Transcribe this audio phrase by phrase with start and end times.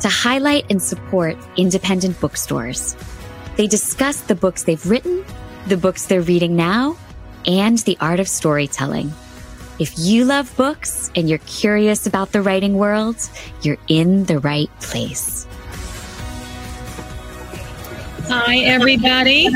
[0.00, 2.96] to highlight and support independent bookstores.
[3.56, 5.24] They discuss the books they've written,
[5.68, 6.96] the books they're reading now,
[7.46, 9.12] and the art of storytelling.
[9.78, 13.16] If you love books and you're curious about the writing world,
[13.62, 15.46] you're in the right place.
[18.28, 19.48] Hi, everybody.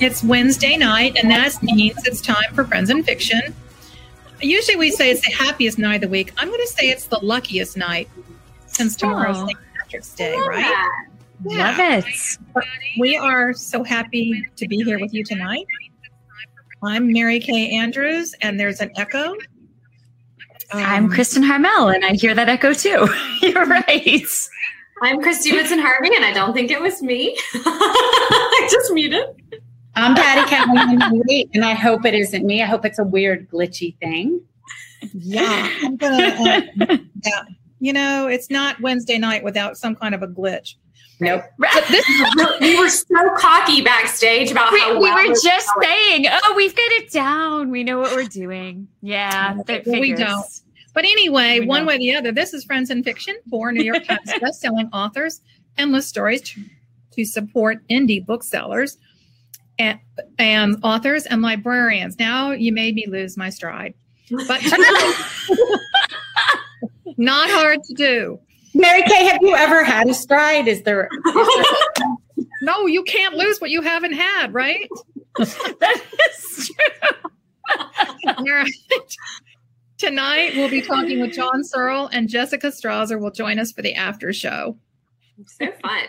[0.00, 3.54] It's Wednesday night, and that means it's time for Friends and Fiction.
[4.40, 6.32] Usually we say it's the happiest night of the week.
[6.36, 8.08] I'm going to say it's the luckiest night
[8.80, 9.58] since tomorrow's St.
[9.78, 10.88] Patrick's Day, right?
[11.44, 11.68] Yeah.
[11.68, 12.04] Love it.
[12.98, 15.66] We are so happy to be here with you tonight.
[16.82, 19.32] I'm Mary Kay Andrews, and there's an echo.
[19.32, 19.36] Um,
[20.72, 23.06] I'm Kristen Harmel, and I hear that echo too.
[23.42, 24.26] You're right.
[25.02, 27.36] I'm Kristy Woodson Harvey, and I don't think it was me.
[27.54, 29.26] I just muted.
[29.94, 31.02] I'm Patty Callahan
[31.54, 32.62] and I hope it isn't me.
[32.62, 34.40] I hope it's a weird, glitchy thing.
[35.12, 36.66] Yeah, I'm gonna.
[36.80, 37.42] Uh, yeah,
[37.80, 40.74] you know, it's not Wednesday night without some kind of a glitch.
[41.20, 41.44] Nope.
[41.88, 42.06] This,
[42.60, 45.86] we were so cocky backstage about we, how we were just going.
[45.86, 47.70] saying, oh, we've got it down.
[47.70, 48.88] We know what we're doing.
[49.02, 50.46] Yeah, that Well, we don't.
[50.94, 51.88] But anyway, We one don't.
[51.88, 55.40] way or the other, this is Friends and Fiction four New York Times best-selling authors,
[55.78, 56.64] endless stories to,
[57.12, 58.98] to support indie booksellers
[59.78, 59.98] and,
[60.38, 62.18] and authors and librarians.
[62.18, 63.94] Now you made me lose my stride,
[64.48, 64.60] but
[67.20, 68.40] not hard to do.
[68.74, 70.66] Mary Kay, have you ever had a stride?
[70.66, 71.08] Is there?
[72.62, 74.88] No, you can't lose what you haven't had, right?
[75.38, 77.30] that is true.
[78.26, 78.70] All right.
[79.98, 83.94] Tonight we'll be talking with John Searles and Jessica Strawser will join us for the
[83.94, 84.76] after show.
[85.46, 86.02] So fun.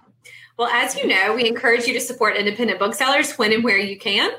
[0.58, 3.98] Well, as you know, we encourage you to support independent booksellers when and where you
[3.98, 4.32] can.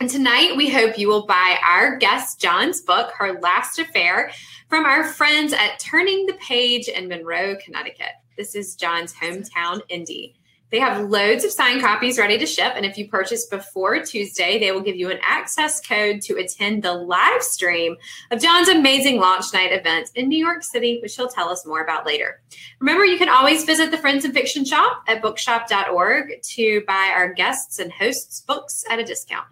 [0.00, 4.32] And tonight, we hope you will buy our guest John's book, Her Last Affair,
[4.70, 8.12] from our friends at Turning the Page in Monroe, Connecticut.
[8.34, 10.36] This is John's hometown indie.
[10.70, 12.72] They have loads of signed copies ready to ship.
[12.76, 16.82] And if you purchase before Tuesday, they will give you an access code to attend
[16.82, 17.96] the live stream
[18.30, 21.84] of John's amazing launch night event in New York City, which he'll tell us more
[21.84, 22.40] about later.
[22.78, 27.34] Remember, you can always visit the Friends of Fiction shop at bookshop.org to buy our
[27.34, 29.46] guests and hosts' books at a discount.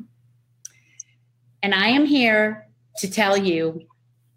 [1.63, 2.67] And I am here
[2.99, 3.83] to tell you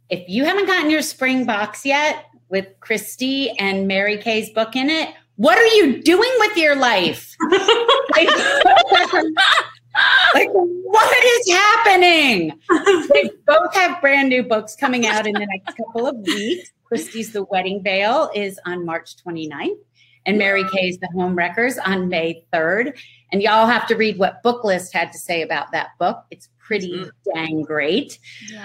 [0.10, 4.90] if you haven't gotten your spring box yet with Kristy and Mary Kay's book in
[4.90, 7.36] it, what are you doing with your life?
[8.12, 8.28] like,
[10.34, 12.52] like, what is happening?
[13.14, 16.72] They both have brand new books coming out in the next couple of weeks.
[16.92, 19.78] Kristy's The Wedding Veil is on March 29th,
[20.26, 23.00] and Mary Kay's The Home Wreckers on May 3rd.
[23.32, 26.24] And y'all have to read what Booklist had to say about that book.
[26.32, 27.32] It's pretty mm-hmm.
[27.34, 28.18] dang great.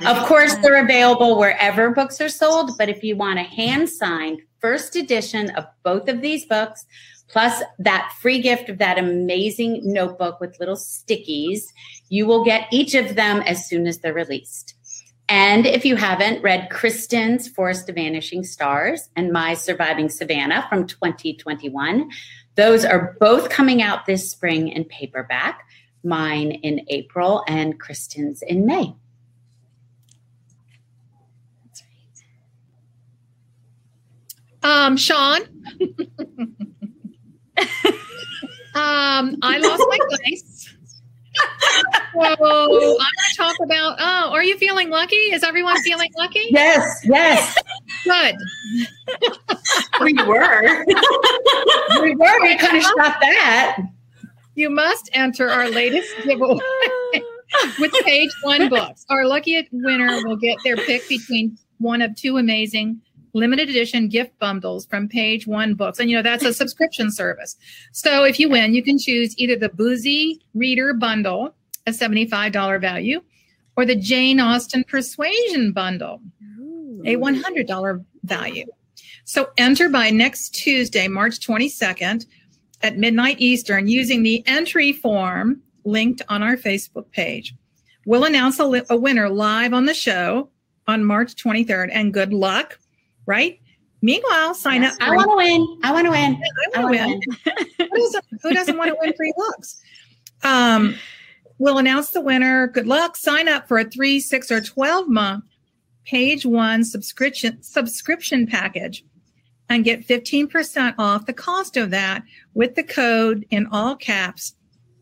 [0.07, 4.43] Of course, they're available wherever books are sold, but if you want a hand signed
[4.61, 6.87] first edition of both of these books,
[7.27, 11.73] plus that free gift of that amazing notebook with little stickies,
[12.09, 14.75] you will get each of them as soon as they're released.
[15.29, 20.87] And if you haven't read Kristen's Forest of Vanishing Stars and My Surviving Savannah from
[20.87, 22.09] 2021,
[22.55, 25.65] those are both coming out this spring in paperback.
[26.07, 28.95] Mine in April and Kristen's in May.
[34.63, 35.43] Um, Sean.
[38.75, 40.75] um, I lost my place.
[42.13, 43.97] So I'm going to talk about.
[44.01, 45.17] Oh, are you feeling lucky?
[45.17, 46.47] Is everyone feeling lucky?
[46.51, 47.57] Yes, yes.
[48.05, 48.35] Good.
[50.01, 50.85] We were.
[52.03, 52.43] we were.
[52.43, 53.77] We kind of shot that.
[54.57, 56.59] You must enter our latest giveaway
[57.79, 59.05] with page one books.
[59.11, 63.01] Our lucky winner will get their pick between one of two amazing
[63.35, 65.99] limited edition gift bundles from page one books.
[65.99, 67.55] And you know, that's a subscription service.
[67.93, 71.55] So if you win, you can choose either the Boozy Reader Bundle,
[71.87, 73.21] a $75 value,
[73.77, 76.23] or the Jane Austen Persuasion Bundle,
[77.05, 78.65] a $100 value.
[79.27, 82.25] So enter by next Tuesday, March 22nd
[82.83, 87.55] at midnight Eastern using the entry form linked on our Facebook page.
[88.05, 90.51] We'll announce a, li- a winner live on the show
[90.87, 92.79] on March 23rd, and good luck,
[93.27, 93.59] right?
[94.03, 94.95] Meanwhile, sign up.
[95.01, 95.79] I want to win.
[95.83, 96.41] I want to win.
[96.75, 97.21] I want to win.
[97.79, 97.89] win.
[97.89, 99.81] doesn't, who doesn't want to win free books?
[100.45, 100.95] Um,
[101.59, 102.69] we'll announce the winner.
[102.69, 103.17] Good luck.
[103.17, 105.45] Sign up for a three, six, or 12 month
[106.07, 109.05] page one subscription subscription package
[109.69, 112.23] and get 15% off the cost of that
[112.55, 114.55] with the code in all caps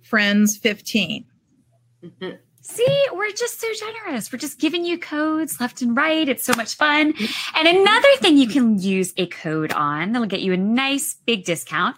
[0.03, 1.25] friends 15
[2.05, 2.37] mm-hmm.
[2.67, 4.33] See, we're just so generous.
[4.33, 6.27] We're just giving you codes left and right.
[6.27, 7.13] It's so much fun.
[7.55, 11.45] And another thing you can use a code on that'll get you a nice big
[11.45, 11.97] discount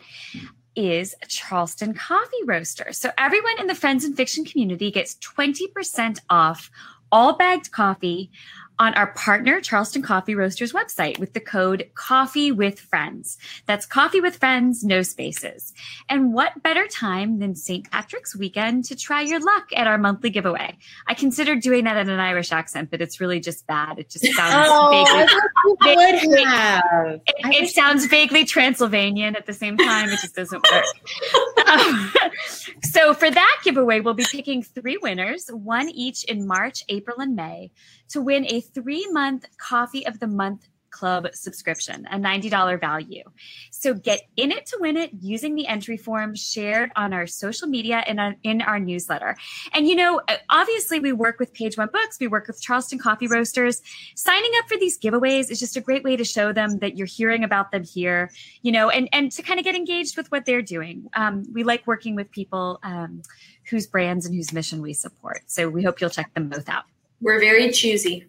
[0.75, 2.93] is Charleston Coffee Roaster.
[2.93, 6.69] So everyone in the Friends and Fiction community gets 20% off
[7.13, 8.33] all bagged coffee
[8.79, 13.39] on our partner Charleston Coffee Roasters website with the code Coffee with Friends.
[13.67, 15.73] That's Coffee with Friends, no spaces.
[16.09, 17.91] And what better time than St.
[17.91, 20.77] Patrick's weekend to try your luck at our monthly giveaway?
[21.07, 23.99] I considered doing that in an Irish accent, but it's really just bad.
[23.99, 25.97] It just sounds oh, vaguely.
[25.97, 27.21] Would have.
[27.27, 30.09] It, it sounds vaguely Transylvanian at the same time.
[30.09, 31.69] It just doesn't work.
[31.69, 32.13] um,
[32.83, 37.35] so for that giveaway, we'll be picking three winners, one each in March, April, and
[37.35, 37.71] May
[38.11, 43.23] to win a three month Coffee of the Month Club subscription, a $90 value.
[43.71, 47.69] So get in it to win it using the entry form shared on our social
[47.69, 49.37] media and in our newsletter.
[49.75, 53.27] And, you know, obviously we work with Page One Books, we work with Charleston Coffee
[53.27, 53.83] Roasters.
[54.15, 57.07] Signing up for these giveaways is just a great way to show them that you're
[57.07, 58.31] hearing about them here,
[58.63, 61.09] you know, and, and to kind of get engaged with what they're doing.
[61.15, 63.21] Um, we like working with people um,
[63.69, 65.43] whose brands and whose mission we support.
[65.47, 66.85] So we hope you'll check them both out.
[67.21, 68.27] We're very choosy.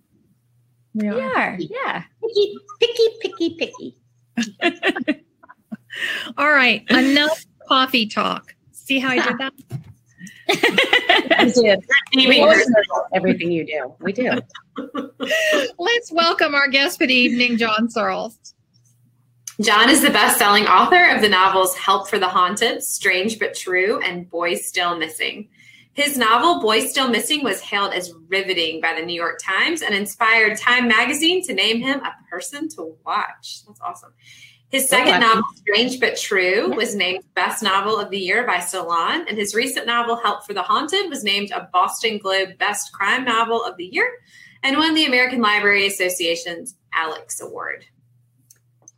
[0.94, 1.58] We are.
[1.60, 2.04] Yeah.
[2.22, 5.24] Picky, picky, picky, picky.
[6.38, 6.84] All right.
[6.90, 8.56] Enough coffee talk.
[8.72, 9.54] See how I did that?
[11.56, 11.84] we did.
[13.14, 13.94] Everything you do.
[14.00, 14.32] We do.
[15.78, 18.54] Let's welcome our guest for the evening, John Searles.
[19.60, 23.56] John is the best selling author of the novels Help for the Haunted, Strange but
[23.56, 25.50] True, and Boys Still Missing.
[25.98, 29.96] His novel, Boys Still Missing, was hailed as riveting by the New York Times and
[29.96, 33.66] inspired Time magazine to name him a person to watch.
[33.66, 34.14] That's awesome.
[34.70, 39.26] His second novel, Strange But True, was named Best Novel of the Year by Salon,
[39.28, 43.26] and his recent novel, Help for the Haunted, was named a Boston Globe Best Crime
[43.26, 44.20] Novel of the Year
[44.62, 47.86] and won the American Library Association's Alex Award.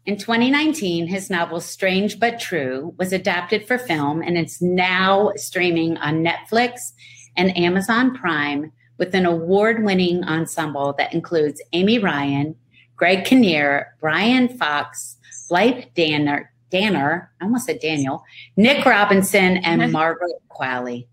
[0.09, 5.97] In 2019, his novel Strange But True was adapted for film and it's now streaming
[5.97, 6.93] on Netflix
[7.37, 12.55] and Amazon Prime with an award winning ensemble that includes Amy Ryan,
[12.95, 15.17] Greg Kinnear, Brian Cox,
[15.47, 18.23] Blythe Danner, Danner, I almost said Daniel,
[18.57, 21.05] Nick Robinson, and Margaret Qualley.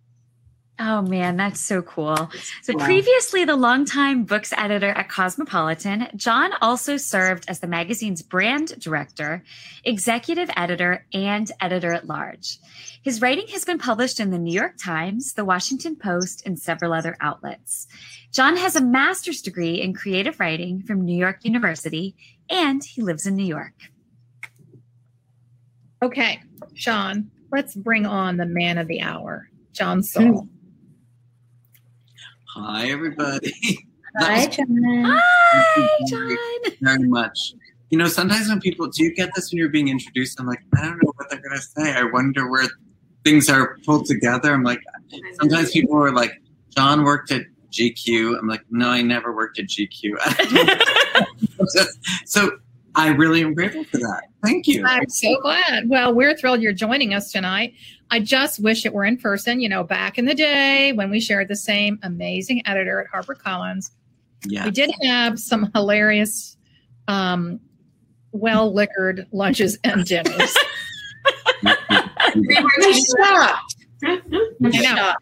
[0.79, 2.31] Oh man, that's so cool.
[2.63, 8.79] So previously the longtime books editor at Cosmopolitan, John also served as the magazine's brand
[8.79, 9.43] director,
[9.85, 12.59] executive editor, and editor at large.
[13.03, 16.93] His writing has been published in the New York Times, the Washington Post, and several
[16.93, 17.87] other outlets.
[18.33, 22.17] John has a master's degree in creative writing from New York University,
[22.51, 23.73] and he lives in New York.
[26.03, 26.43] Okay,
[26.75, 30.43] Sean, let's bring on the man of the hour, John Saul.
[30.43, 30.56] Hmm.
[32.59, 33.53] Hi, everybody.
[34.19, 35.05] Hi, John.
[35.05, 36.37] Hi, John.
[36.81, 37.53] Very much.
[37.91, 40.63] You know, sometimes when people do you get this when you're being introduced, I'm like,
[40.75, 41.93] I don't know what they're gonna say.
[41.93, 42.67] I wonder where
[43.25, 44.55] things are pulled together.
[44.55, 44.81] I'm like,
[45.39, 46.33] sometimes people are like,
[46.75, 47.43] John worked at
[47.73, 48.39] GQ.
[48.39, 50.17] I'm like, no, I never worked at GQ.
[52.25, 52.53] so
[52.95, 54.23] I really am grateful for that.
[54.47, 54.85] Thank you.
[54.87, 55.89] I'm so glad.
[55.89, 57.75] Well, we're thrilled you're joining us tonight.
[58.11, 61.21] I just wish it were in person, you know, back in the day when we
[61.21, 63.91] shared the same amazing editor at HarperCollins.
[64.47, 64.65] Yeah.
[64.65, 66.57] We did have some hilarious,
[67.09, 67.61] um,
[68.33, 70.57] well liquored lunches and dinners.
[71.67, 72.45] I'm
[72.83, 73.77] shocked.
[74.05, 74.21] I
[74.63, 75.15] know.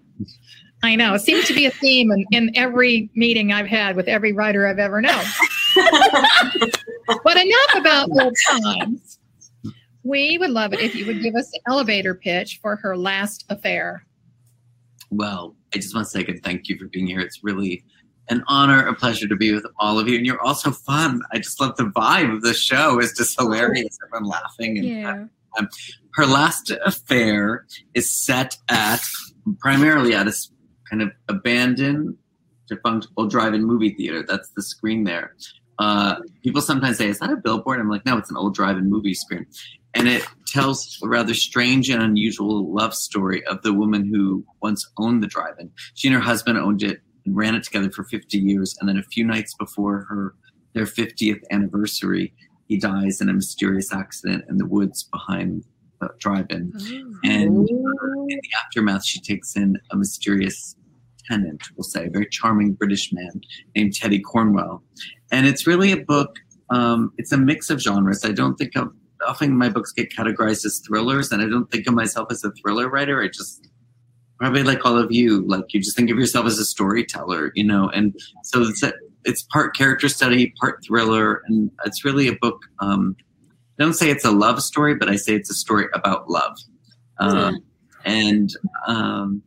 [0.83, 1.15] I know.
[1.15, 4.67] It seems to be a theme in, in every meeting I've had with every writer
[4.67, 5.25] I've ever known.
[7.25, 9.14] but enough about old times.
[10.05, 13.45] We would love it if you would give us the elevator pitch for her last
[13.49, 14.07] affair.
[15.11, 17.21] Well, I just want to say a good thank you for being here.
[17.21, 17.85] It's really
[18.29, 20.17] an honor, a pleasure to be with all of you.
[20.17, 21.23] And you're also fun.
[21.33, 22.99] I just love the vibe of the show.
[22.99, 23.99] It's just hilarious.
[24.07, 24.79] Everyone laughing.
[24.79, 25.25] And, yeah.
[25.59, 25.69] um,
[26.15, 29.03] her last affair is set at
[29.59, 30.35] primarily at a
[30.89, 32.17] kind of abandoned
[32.69, 34.25] defunct old drive-in movie theater.
[34.27, 35.35] That's the screen there.
[35.79, 38.89] Uh, people sometimes say, "Is that a billboard?" I'm like, "No, it's an old drive-in
[38.89, 39.47] movie screen,"
[39.95, 44.89] and it tells a rather strange and unusual love story of the woman who once
[44.99, 45.71] owned the drive-in.
[45.95, 48.99] She and her husband owned it and ran it together for 50 years, and then
[48.99, 50.35] a few nights before her
[50.75, 52.35] their 50th anniversary,
[52.67, 55.65] he dies in a mysterious accident in the woods behind
[56.01, 56.73] the drive-in,
[57.23, 60.75] and in the aftermath, she takes in a mysterious
[61.29, 63.41] tenant, we'll say, a very charming British man
[63.77, 64.83] named Teddy Cornwell,
[65.31, 66.37] and it's really a book.
[66.71, 68.25] Um, it's a mix of genres.
[68.25, 68.93] I don't think of
[69.27, 72.51] often my books get categorized as thrillers, and I don't think of myself as a
[72.53, 73.23] thriller writer.
[73.23, 73.69] I just
[74.39, 77.65] probably like all of you, like you just think of yourself as a storyteller, you
[77.65, 77.89] know.
[77.91, 78.93] And so it's a,
[79.25, 82.61] it's part character study, part thriller, and it's really a book.
[82.81, 83.17] Um,
[83.79, 86.57] I don't say it's a love story, but I say it's a story about love.
[87.19, 87.65] Um,
[88.05, 88.51] And
[88.87, 89.43] um,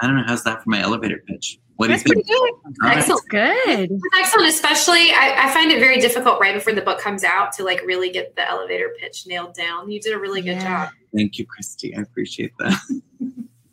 [0.00, 1.58] I don't know how's that for my elevator pitch.
[1.80, 2.62] What That's do you pretty think?
[2.62, 2.72] good.
[2.82, 2.98] All right.
[2.98, 3.28] Excellent.
[3.30, 3.90] Good.
[3.90, 7.52] It's excellent, especially I, I find it very difficult right before the book comes out
[7.54, 9.90] to like really get the elevator pitch nailed down.
[9.90, 10.84] You did a really good Yeah.
[10.86, 10.92] job.
[11.16, 11.96] Thank you, Kristy.
[11.96, 12.78] I appreciate that.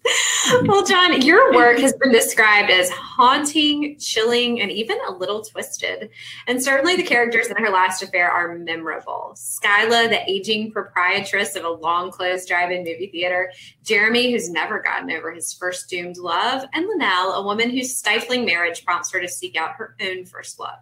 [0.64, 6.10] Well, John, your work has been described as haunting, chilling, and even a little twisted.
[6.48, 9.34] And certainly the characters in her last affair are memorable.
[9.36, 13.52] Skyla, the aging proprietress of a long closed drive in movie theater,
[13.84, 18.46] Jeremy, who's never gotten over his first doomed love, and Linnell, a woman whose stifling
[18.46, 20.80] marriage prompts her to seek out her own first love.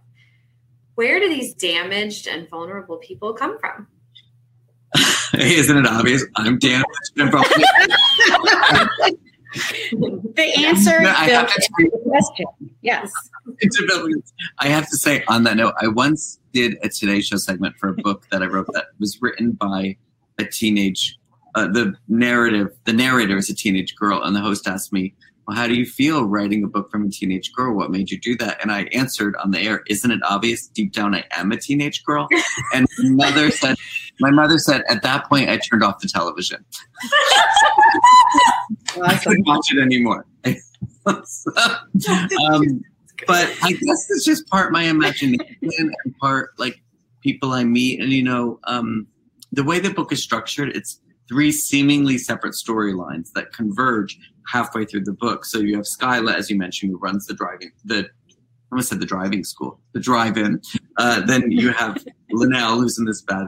[0.96, 3.88] Where do these damaged and vulnerable people come from?
[5.34, 6.24] Isn't it obvious?
[6.36, 7.64] I'm broken.
[10.36, 12.46] The answer No, is I have built to into the question.
[12.82, 13.12] Yes.
[14.60, 17.90] I have to say, on that note, I once did a Today Show segment for
[17.90, 19.98] a book that I wrote that was written by
[20.40, 21.18] a teenage.
[21.56, 25.14] Uh, the narrative, the narrator is a teenage girl, and the host asked me,
[25.48, 27.74] "Well, how do you feel writing a book from a teenage girl?
[27.74, 30.68] What made you do that?" And I answered on the air, "Isn't it obvious?
[30.68, 32.28] Deep down, I am a teenage girl."
[32.74, 33.78] And my mother said,
[34.20, 36.66] "My mother said at that point, I turned off the television.
[39.04, 40.26] I couldn't watch it anymore."
[41.06, 41.22] So,
[42.50, 42.82] um,
[43.28, 46.82] but I guess it's just part my imagination and part like
[47.22, 48.00] people I meet.
[48.00, 49.08] And you know, um,
[49.52, 54.18] the way the book is structured, it's three seemingly separate storylines that converge
[54.48, 55.46] halfway through the book.
[55.46, 58.10] So you have Skyla, as you mentioned, who runs the driving the
[58.72, 60.60] I almost said the driving school, the drive-in.
[60.98, 63.48] Uh, then you have Linnell, who's in this bad,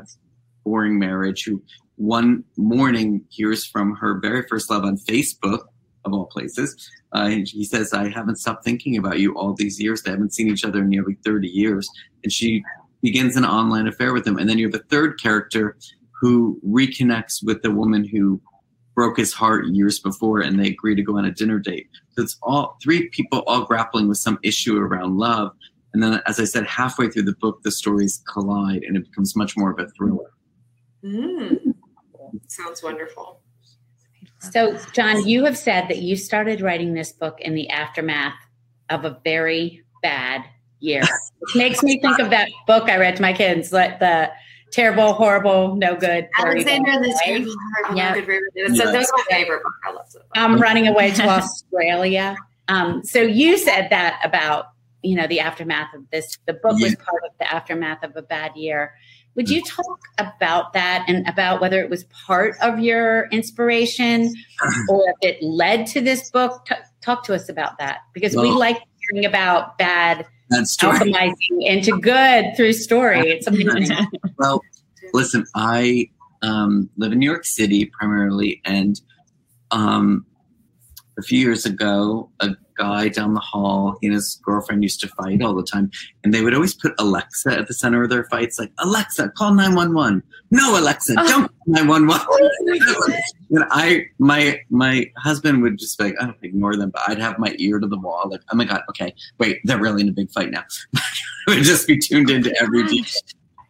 [0.67, 1.61] boring marriage, who
[1.95, 5.61] one morning hears from her very first love on Facebook,
[6.07, 6.89] of all places.
[7.13, 10.01] Uh, and he says, I haven't stopped thinking about you all these years.
[10.01, 11.87] They haven't seen each other in nearly 30 years.
[12.23, 12.63] And she
[13.03, 14.37] begins an online affair with him.
[14.37, 15.77] And then you have a third character
[16.19, 18.41] who reconnects with the woman who
[18.95, 21.87] broke his heart years before and they agree to go on a dinner date.
[22.11, 25.51] So it's all three people all grappling with some issue around love.
[25.93, 29.35] And then, as I said, halfway through the book, the stories collide and it becomes
[29.35, 30.31] much more of a thriller.
[31.03, 31.73] Mm.
[32.47, 33.41] Sounds wonderful.
[34.39, 38.35] So, John, you have said that you started writing this book in the aftermath
[38.89, 40.43] of a very bad
[40.79, 41.01] year.
[41.39, 44.31] Which makes me think of that book I read to my kids, like the
[44.71, 46.27] terrible, horrible, no good.
[46.41, 47.23] very bad, Alexander and the right?
[47.25, 47.97] Terrible Heart.
[47.97, 48.15] Yeah.
[48.55, 48.67] Yeah.
[48.67, 48.91] So Yeah.
[48.91, 49.73] that was my favorite book.
[49.85, 50.21] I loved it.
[50.37, 52.35] um, running away to Australia.
[52.67, 54.67] Um, so you said that about
[55.03, 56.37] you know the aftermath of this.
[56.47, 58.93] The book was part of the aftermath of a bad year.
[59.37, 64.33] Would you talk about that and about whether it was part of your inspiration
[64.89, 66.65] or if it led to this book?
[66.65, 72.55] T- talk to us about that because we like hearing about bad alchemizing into good
[72.57, 73.29] through story.
[73.29, 73.95] It's amazing.
[74.39, 74.61] Well,
[75.13, 76.09] listen, I
[76.43, 79.01] um, live in New York City primarily, and
[79.71, 80.27] um,
[81.17, 85.07] a few years ago, a guy down the hall, he and his girlfriend used to
[85.07, 85.89] fight all the time,
[86.23, 89.53] and they would always put Alexa at the center of their fights, like Alexa, call
[89.53, 90.23] nine one one.
[90.51, 92.21] No, Alexa, don't nine one one.
[93.49, 97.17] And I, my, my husband would just be like, I don't ignore them, but I'd
[97.17, 100.09] have my ear to the wall, like, oh my god, okay, wait, they're really in
[100.09, 100.65] a big fight now.
[100.97, 101.01] I
[101.47, 103.15] would just be tuned into every beat.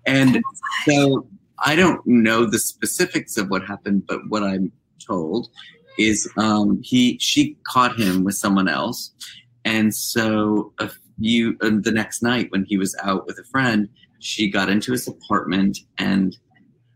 [0.07, 0.41] And
[0.85, 1.27] so
[1.59, 5.49] I don't know the specifics of what happened, but what I'm told
[5.97, 9.11] is um, he she caught him with someone else,
[9.65, 10.89] and so a
[11.19, 13.89] few uh, the next night when he was out with a friend,
[14.19, 16.37] she got into his apartment and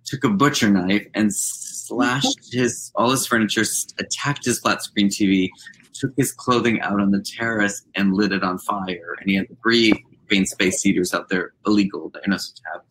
[0.06, 3.64] took a butcher knife and slashed his all his furniture,
[4.00, 5.50] attacked his flat screen TV,
[5.94, 9.16] took his clothing out on the terrace and lit it on fire.
[9.20, 9.94] And he had three
[10.28, 12.82] green space heaters out there, illegal that you're not supposed to have,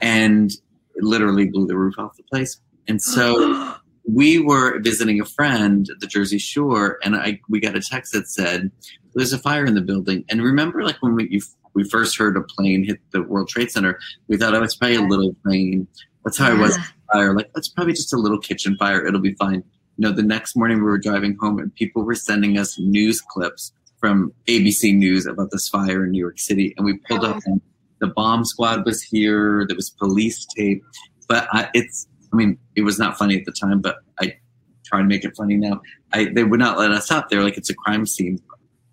[0.00, 0.50] and
[0.96, 2.60] literally blew the roof off the place.
[2.86, 3.74] And so
[4.14, 8.12] we were visiting a friend at the Jersey Shore, and I we got a text
[8.12, 8.70] that said,
[9.14, 11.40] "There's a fire in the building." And remember, like when we you,
[11.74, 13.98] we first heard a plane hit the World Trade Center,
[14.28, 15.86] we thought, "Oh, it's probably a little plane."
[16.24, 16.78] That's how it was.
[17.12, 19.04] Fire, like that's probably just a little kitchen fire.
[19.04, 19.64] It'll be fine.
[19.96, 23.20] You know, the next morning we were driving home, and people were sending us news
[23.20, 27.36] clips from ABC News about this fire in New York City, and we pulled up
[27.36, 27.42] oh.
[27.46, 27.60] and
[28.00, 29.66] the bomb squad was here.
[29.66, 30.82] There was police tape,
[31.28, 34.36] but I, it's I mean, it was not funny at the time, but I
[34.84, 35.80] try to make it funny now.
[36.12, 37.28] I they would not let us up.
[37.28, 38.40] They were like, "It's a crime scene."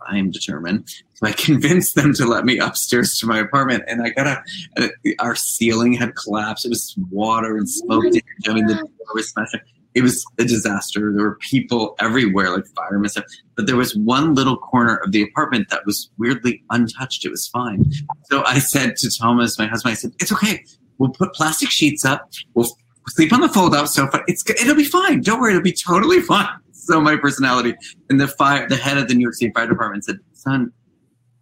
[0.08, 0.90] I am determined.
[1.16, 4.44] So I convinced them to let me upstairs to my apartment, and I got a.
[4.82, 6.66] Uh, our ceiling had collapsed.
[6.66, 8.06] It was water and smoke.
[8.06, 8.50] Oh.
[8.50, 9.62] I mean, the door was smashing.
[9.94, 11.12] It was a disaster.
[11.12, 13.26] There were people everywhere, like firemen stuff.
[13.56, 17.26] But there was one little corner of the apartment that was weirdly untouched.
[17.26, 17.92] It was fine.
[18.26, 20.64] So I said to Thomas, my husband, I said, "It's okay.
[21.00, 22.30] We'll put plastic sheets up.
[22.54, 22.70] We'll
[23.08, 24.24] sleep on the fold-out sofa.
[24.28, 25.22] It's it'll be fine.
[25.22, 25.52] Don't worry.
[25.52, 27.76] It'll be totally fine." So my personality.
[28.10, 30.72] And the fire, the head of the New York City Fire Department said, "Son,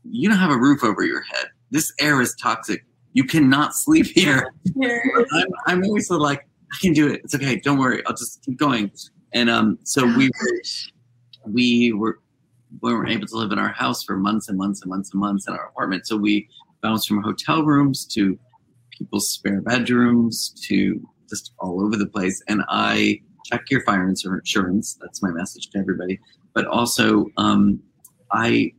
[0.03, 1.47] you don't have a roof over your head.
[1.71, 2.85] This air is toxic.
[3.13, 7.21] You cannot sleep here." I'm, I'm always sort of like, I can do it.
[7.23, 7.59] It's okay.
[7.59, 8.03] Don't worry.
[8.05, 8.91] I'll just keep going.
[9.33, 10.61] And um, so we were,
[11.45, 12.19] we were,
[12.81, 15.19] we weren't able to live in our house for months and months and months and
[15.19, 16.07] months in our apartment.
[16.07, 16.49] So we
[16.81, 18.37] bounced from hotel rooms to
[18.91, 22.41] people's spare bedrooms to just all over the place.
[22.47, 24.97] And I check your fire insurance.
[25.01, 26.19] That's my message to everybody.
[26.53, 27.81] But also, um,
[28.31, 28.73] I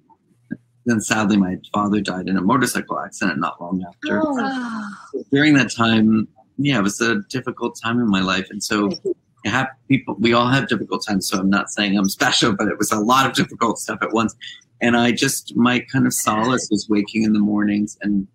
[0.86, 4.22] then sadly my father died in a motorcycle accident not long after.
[4.24, 4.94] Oh.
[5.32, 8.90] During that time, yeah, it was a difficult time in my life, and so
[9.44, 10.16] have people.
[10.18, 11.28] We all have difficult times.
[11.28, 14.12] So I'm not saying I'm special, but it was a lot of difficult stuff at
[14.12, 14.34] once.
[14.80, 18.26] And I just my kind of solace was waking in the mornings and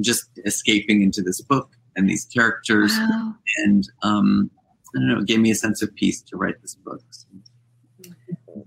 [0.00, 3.34] just escaping into this book and these characters, Wow.
[3.64, 4.50] and um,
[4.94, 7.00] I don't know, it gave me a sense of peace to write this book.
[7.10, 7.26] So,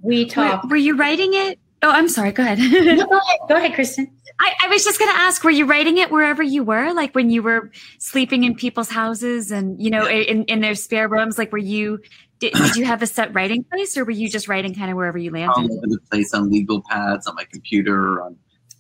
[0.02, 0.64] We Were, talk.
[0.70, 1.60] were you writing it?
[1.82, 2.32] Oh, I'm sorry.
[2.32, 2.58] Go ahead.
[2.58, 3.40] No, go ahead.
[3.50, 4.12] Go ahead, Kristen.
[4.40, 6.94] I, I was just going to ask, were you writing it wherever you were?
[6.94, 11.08] Like when you were sleeping in people's houses and, you know, in, in their spare
[11.08, 11.38] rooms?
[11.38, 12.00] Like, were you,
[12.40, 14.98] did, did you have a set writing place or were you just writing kind of
[14.98, 15.50] wherever you landed?
[15.52, 15.78] all landed?
[15.78, 18.36] over the place on legal pads, on my computer, on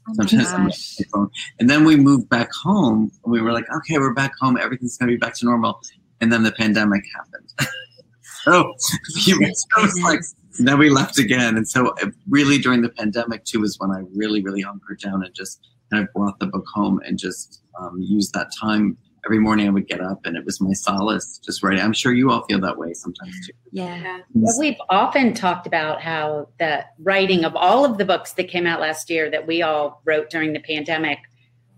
[0.07, 0.71] Oh sometimes on my
[1.11, 1.29] phone.
[1.59, 3.11] And then we moved back home.
[3.23, 4.57] And we were like, okay, we're back home.
[4.57, 5.81] Everything's going to be back to normal.
[6.21, 7.51] And then the pandemic happened.
[8.43, 8.73] so
[9.27, 10.21] it was like,
[10.59, 11.57] then we left again.
[11.57, 15.23] And so uh, really during the pandemic too was when I really, really hunkered down
[15.23, 15.59] and just
[15.91, 18.97] kind of brought the book home and just um, used that time.
[19.25, 21.81] Every morning I would get up and it was my solace just writing.
[21.83, 23.53] I'm sure you all feel that way sometimes too.
[23.71, 23.95] Yeah.
[23.97, 24.19] Yeah.
[24.33, 28.67] Well, we've often talked about how the writing of all of the books that came
[28.67, 31.17] out last year that we all wrote during the pandemic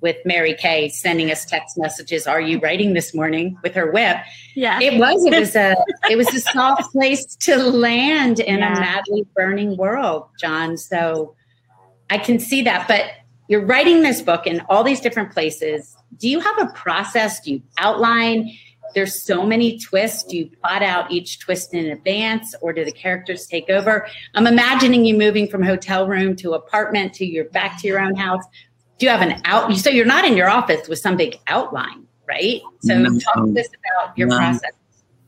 [0.02, 4.18] with Mary Kay sending us text messages, Are you writing this morning with her whip?
[4.54, 4.80] Yeah.
[4.80, 5.76] It was, it was a
[6.10, 8.78] it was a soft place to land in Yeah.
[8.78, 10.78] a madly burning world, John.
[10.78, 11.34] So
[12.10, 12.88] I can see that.
[12.88, 13.06] But
[13.48, 15.96] you're writing this book in all these different places.
[16.18, 17.40] Do you have a process?
[17.42, 18.52] Do you outline?
[18.94, 20.24] There's so many twists.
[20.24, 24.08] Do you plot out each twist in advance or do the characters take over?
[24.34, 28.16] I'm imagining you moving from hotel room to apartment to your back to your own
[28.16, 28.44] house.
[28.98, 29.74] Do you have an out?
[29.76, 32.62] So you're not in your office with some big outline, right?
[32.82, 34.72] So talk to us about your process.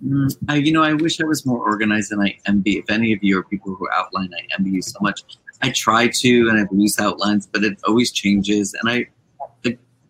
[0.06, 2.78] Mm, I, you know, I wish I was more organized than I envy.
[2.78, 5.22] If any of you are people who outline, I envy you so much.
[5.62, 8.74] I try to, and I have loose outlines, but it always changes.
[8.74, 9.08] And I,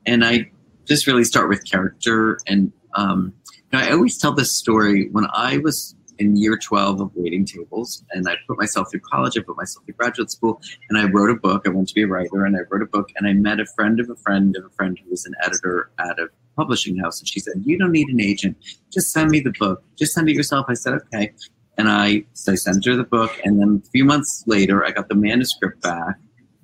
[0.05, 0.49] and I
[0.85, 2.39] just really start with character.
[2.47, 3.33] And um,
[3.71, 7.45] you know, I always tell this story when I was in year 12 of waiting
[7.45, 11.05] tables and I put myself through college, I put myself through graduate school, and I
[11.05, 11.63] wrote a book.
[11.65, 13.65] I wanted to be a writer, and I wrote a book, and I met a
[13.65, 17.19] friend of a friend of a friend who was an editor at a publishing house.
[17.19, 18.57] And she said, You don't need an agent.
[18.91, 19.83] Just send me the book.
[19.97, 20.65] Just send it yourself.
[20.67, 21.31] I said, Okay.
[21.79, 23.31] And I, so I sent her the book.
[23.45, 26.17] And then a few months later, I got the manuscript back.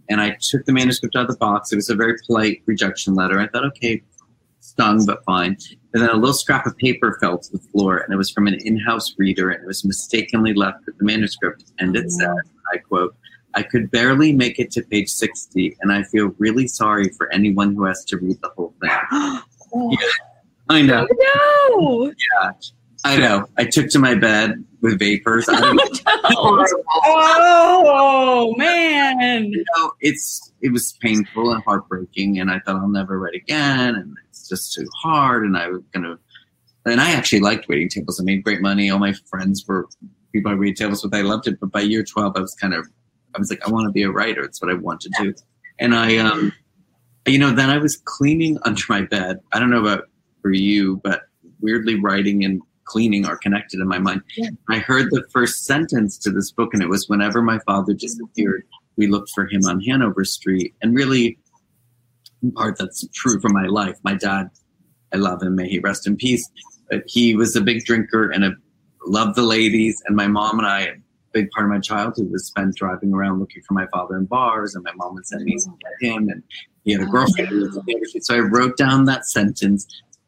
[0.10, 1.72] And I took the manuscript out of the box.
[1.72, 3.40] It was a very polite rejection letter.
[3.40, 4.04] I thought, okay,
[4.60, 5.58] stung, but fine.
[5.94, 8.48] And then a little scrap of paper fell to the floor, and it was from
[8.48, 11.72] an in house reader, and it was mistakenly left with the manuscript.
[11.80, 12.36] And it said,
[12.74, 13.16] I quote,
[13.54, 17.74] I could barely make it to page 60, and I feel really sorry for anyone
[17.74, 18.92] who has to read the whole thing.
[20.70, 21.08] I know.
[21.10, 22.14] No.
[23.04, 23.48] I know.
[23.58, 25.48] I took to my bed with vapors.
[25.50, 26.02] I don't
[27.08, 29.46] Oh man!
[29.46, 33.96] you know, it's it was painful and heartbreaking, and I thought I'll never write again,
[33.96, 36.18] and it's just too hard, and I was gonna.
[36.88, 38.20] And I actually liked waiting tables.
[38.20, 38.92] I made great money.
[38.92, 39.88] All my friends were
[40.32, 41.16] people I waiting tables with.
[41.16, 42.88] I loved it, but by year twelve, I was kind of,
[43.34, 44.44] I was like, I want to be a writer.
[44.44, 45.34] It's what I want to do.
[45.80, 46.54] And I, um,
[47.28, 49.40] you know, then I was cleaning under my bed.
[49.52, 50.04] I don't know about
[50.42, 51.24] for you, but
[51.60, 54.22] weirdly, writing and cleaning are connected in my mind.
[54.38, 54.50] Yeah.
[54.70, 58.64] I heard the first sentence to this book, and it was whenever my father disappeared,
[58.96, 60.74] we looked for him on Hanover Street.
[60.82, 61.38] And really,
[62.42, 63.98] in part, that's true for my life.
[64.04, 64.50] My dad,
[65.14, 66.50] I love him, may he rest in peace.
[66.90, 68.52] But he was a big drinker and a,
[69.08, 70.02] loved the ladies.
[70.06, 70.94] And my mom and I, a
[71.34, 74.76] big part of my childhood was spent driving around looking for my father in bars.
[74.76, 76.30] And my mom would send me to get him.
[76.30, 76.44] And
[76.84, 78.24] he had a girlfriend who lived on Hanover Street.
[78.24, 79.88] So I wrote down that sentence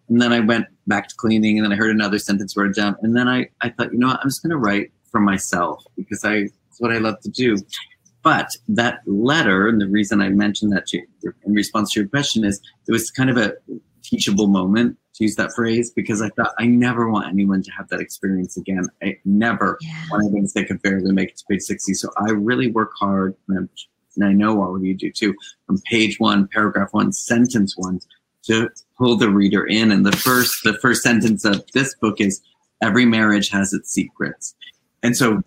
[0.10, 2.96] And then I went back to cleaning, and then I heard another sentence wrote down,
[3.02, 5.84] and then I I thought, you know what, I'm just going to write for myself
[5.96, 6.34] because I
[6.70, 7.58] it's what I love to do.
[8.24, 11.02] But that letter, and the reason I mentioned that to,
[11.46, 13.54] in response to your question is it was kind of a
[14.04, 17.88] teachable moment to use that phrase because I thought I never want anyone to have
[17.90, 18.88] that experience again.
[19.02, 20.04] I never Yeah.
[20.12, 21.94] want anyone to say could barely make it to page 60.
[21.94, 23.70] So I really work hard, and,
[24.16, 25.34] and I know all of you do too,
[25.66, 28.00] from page one, paragraph one, sentence one,
[28.48, 29.92] to pull the reader in.
[29.92, 32.42] And the first, the first sentence of this book is
[32.82, 34.56] every marriage has its secrets.
[35.04, 35.42] And so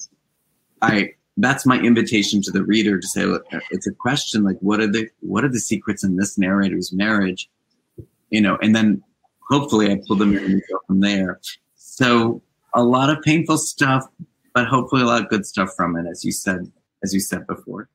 [0.82, 4.58] I that's my invitation to the reader to say, look, uh, it's a question like
[4.60, 7.48] what are the what are the secrets in this narrator's marriage?
[8.30, 9.02] You know, and then
[9.48, 11.40] hopefully I pull them in from there.
[11.74, 12.42] So
[12.74, 14.06] a lot of painful stuff,
[14.54, 16.70] but hopefully a lot of good stuff from it, as you said,
[17.02, 17.88] as you said before.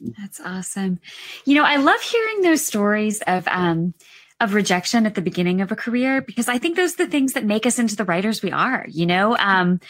[0.00, 1.00] That's awesome.
[1.44, 3.94] You know, I love hearing those stories of um
[4.40, 7.32] of rejection at the beginning of a career because I think those are the things
[7.32, 9.36] that make us into the writers we are, you know?
[9.36, 9.80] Um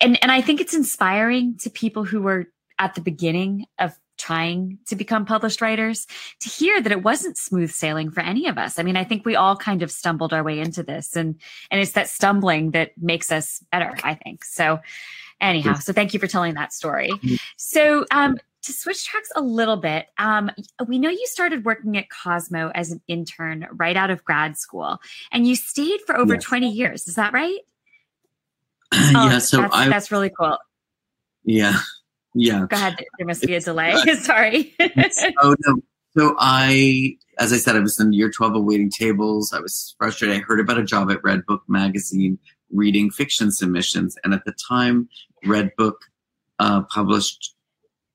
[0.00, 2.46] and and I think it's inspiring to people who were
[2.78, 6.06] at the beginning of trying to become published writers
[6.40, 8.78] to hear that it wasn't smooth sailing for any of us.
[8.78, 11.80] I mean, I think we all kind of stumbled our way into this and and
[11.80, 14.44] it's that stumbling that makes us better, I think.
[14.44, 14.80] So
[15.40, 17.10] anyhow, so thank you for telling that story.
[17.56, 20.50] So um to switch tracks a little bit, um,
[20.86, 24.98] we know you started working at Cosmo as an intern right out of grad school,
[25.32, 26.44] and you stayed for over Yes.
[26.44, 27.08] 20 years.
[27.08, 27.58] Is that right?
[28.92, 30.58] yeah, so Oh, that's, I that's really cool.
[31.44, 31.78] yeah.
[32.34, 32.66] Yeah.
[32.68, 32.96] Go ahead.
[33.18, 33.94] There must be a delay.
[34.20, 34.74] Sorry.
[35.40, 35.76] oh no.
[36.16, 39.52] So I, as I said, I was in year twelve of waiting tables.
[39.52, 40.36] I was frustrated.
[40.36, 42.38] I heard about a job at Redbook magazine
[42.72, 45.08] reading fiction submissions, and at the time,
[45.44, 45.94] Redbook
[46.58, 47.53] uh, published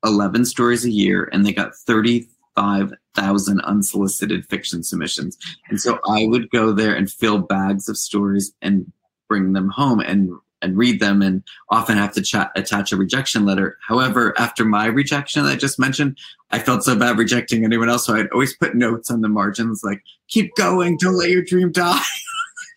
[0.03, 5.37] eleven stories a year, and they got thirty-five thousand unsolicited fiction submissions.
[5.69, 8.91] And so I would go there and fill bags of stories and
[9.27, 10.31] bring them home and
[10.61, 13.77] and read them, and often have to chat, attach a rejection letter.
[13.87, 16.17] However, after my rejection that I just mentioned,
[16.51, 19.83] I felt so bad rejecting anyone else, so I'd always put notes on the margins
[19.83, 22.01] like "Keep going, don't let your dream die."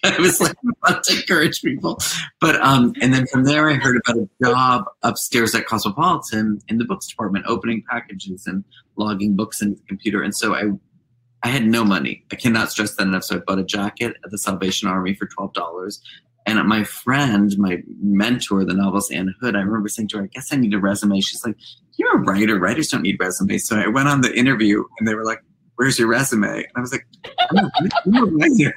[0.16, 1.98] I was like about to encourage people,
[2.40, 6.78] but um, and then from there I heard about a job upstairs at Cosmopolitan in
[6.78, 8.64] the books department, opening packages and
[8.96, 10.64] logging books into the computer, and so I.
[11.44, 12.24] I had no money.
[12.30, 13.24] I cannot stress that enough.
[13.24, 16.00] So I bought a jacket at the Salvation Army for twelve dollars.
[16.46, 20.26] And my friend, my mentor, the novelist Ann Hood, I remember saying to her, I
[20.26, 21.20] guess I need a resume.
[21.20, 21.56] She's like,
[21.96, 22.58] You're a writer.
[22.58, 23.66] Writers don't need resumes.
[23.66, 25.40] So I went on the interview and they were like,
[25.76, 26.48] Where's your resume?
[26.48, 27.06] And I was like,
[27.50, 27.70] I'm a,
[28.06, 28.74] I'm a writer.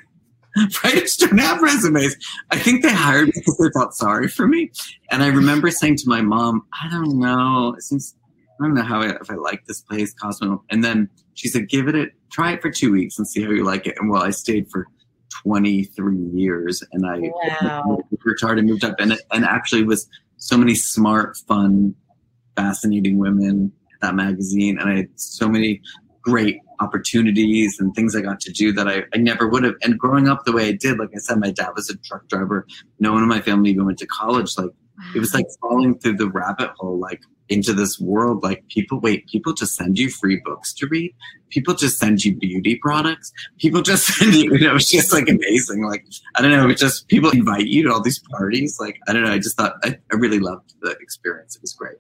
[0.83, 2.15] Writers don't have resumes.
[2.51, 4.71] I think they hired me because they felt sorry for me.
[5.11, 7.73] And I remember saying to my mom, I don't know.
[7.77, 8.15] It seems,
[8.59, 10.63] I don't know how I, if I like this place, Cosmo.
[10.69, 13.51] And then she said, Give it a try it for two weeks and see how
[13.51, 13.95] you like it.
[13.99, 14.87] And well, I stayed for
[15.43, 17.19] 23 years and I
[17.61, 17.99] Wow.
[18.41, 21.95] hard and moved up and, and actually was so many smart, fun,
[22.55, 24.77] fascinating women at that magazine.
[24.79, 25.81] And I had so many
[26.21, 29.75] great opportunities and things I got to do that I, I never would have.
[29.83, 32.27] And growing up the way I did, like I said, my dad was a truck
[32.27, 32.67] driver.
[32.99, 34.57] No one in my family even went to college.
[34.57, 34.71] Like
[35.13, 38.43] it was like falling through the rabbit hole, like into this world.
[38.43, 41.13] Like people, wait, people just send you free books to read.
[41.49, 43.31] People just send you beauty products.
[43.59, 45.83] People just send you, you know, it's just like amazing.
[45.83, 48.77] Like, I don't know, it just, people invite you to all these parties.
[48.79, 49.31] Like, I don't know.
[49.31, 51.55] I just thought, I, I really loved the experience.
[51.55, 51.97] It was great.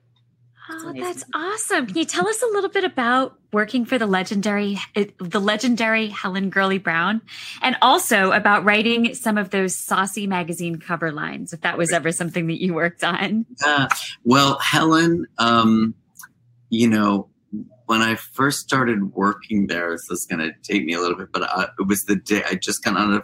[0.69, 1.85] Oh, that's awesome.
[1.87, 6.49] Can you tell us a little bit about working for the legendary the legendary Helen
[6.49, 7.21] Gurley Brown
[7.61, 12.11] and also about writing some of those saucy magazine cover lines if that was ever
[12.11, 13.45] something that you worked on?
[13.63, 13.87] Uh,
[14.23, 15.93] well, Helen, um,
[16.69, 17.29] you know,
[17.85, 21.31] when I first started working there, this is going to take me a little bit,
[21.31, 23.23] but uh, it was the day I just got out of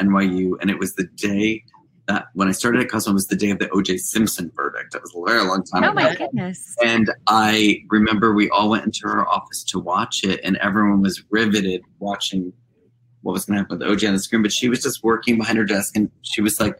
[0.00, 1.64] NYU, and it was the day
[2.08, 3.98] that when I started at Cosmo, it was the day of the O.J.
[3.98, 4.94] Simpson verdict.
[4.94, 6.00] It was a very long time Oh ago.
[6.00, 6.74] Oh my goodness.
[6.84, 11.24] And I remember we all went into her office to watch it, and everyone was
[11.30, 12.52] riveted watching
[13.22, 14.42] what was going to happen with OJ on the screen.
[14.42, 16.78] But she was just working behind her desk, and she was like,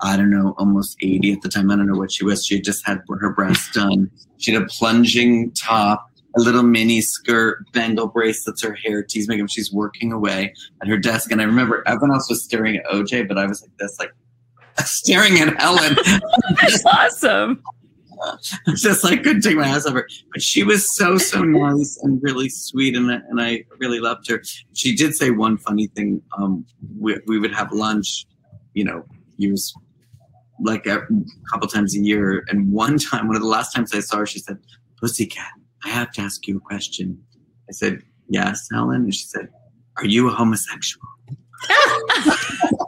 [0.00, 1.70] I don't know, almost 80 at the time.
[1.70, 2.44] I don't know what she was.
[2.44, 4.10] She just had her breasts done.
[4.38, 9.48] She had a plunging top, a little mini skirt, bangle bracelets, her hair, tease makeup.
[9.48, 11.30] She's working away at her desk.
[11.30, 14.12] And I remember everyone else was staring at OJ, but I was like this, like
[14.84, 15.96] staring at Helen.
[16.60, 17.62] That's awesome.
[18.76, 20.08] just like couldn't take my eyes off her.
[20.32, 24.42] But she was so so nice and really sweet, and and I really loved her.
[24.72, 26.22] She did say one funny thing.
[26.38, 26.64] Um,
[26.98, 28.26] we we would have lunch,
[28.72, 29.04] you know,
[29.36, 29.74] years
[30.60, 31.06] like a
[31.52, 34.26] couple times a year, and one time, one of the last times I saw her,
[34.26, 34.58] she said,
[35.00, 35.52] "Pussycat,
[35.84, 37.18] I have to ask you a question."
[37.68, 39.48] I said, "Yes, Helen," and she said,
[39.96, 41.06] "Are you a homosexual?"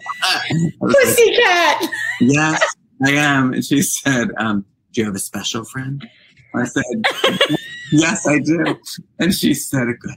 [0.80, 3.52] Was like, yes, I am.
[3.52, 6.06] And she said, um, Do you have a special friend?
[6.54, 6.84] I said,
[7.92, 8.76] Yes, I do.
[9.18, 10.16] And she said, Good.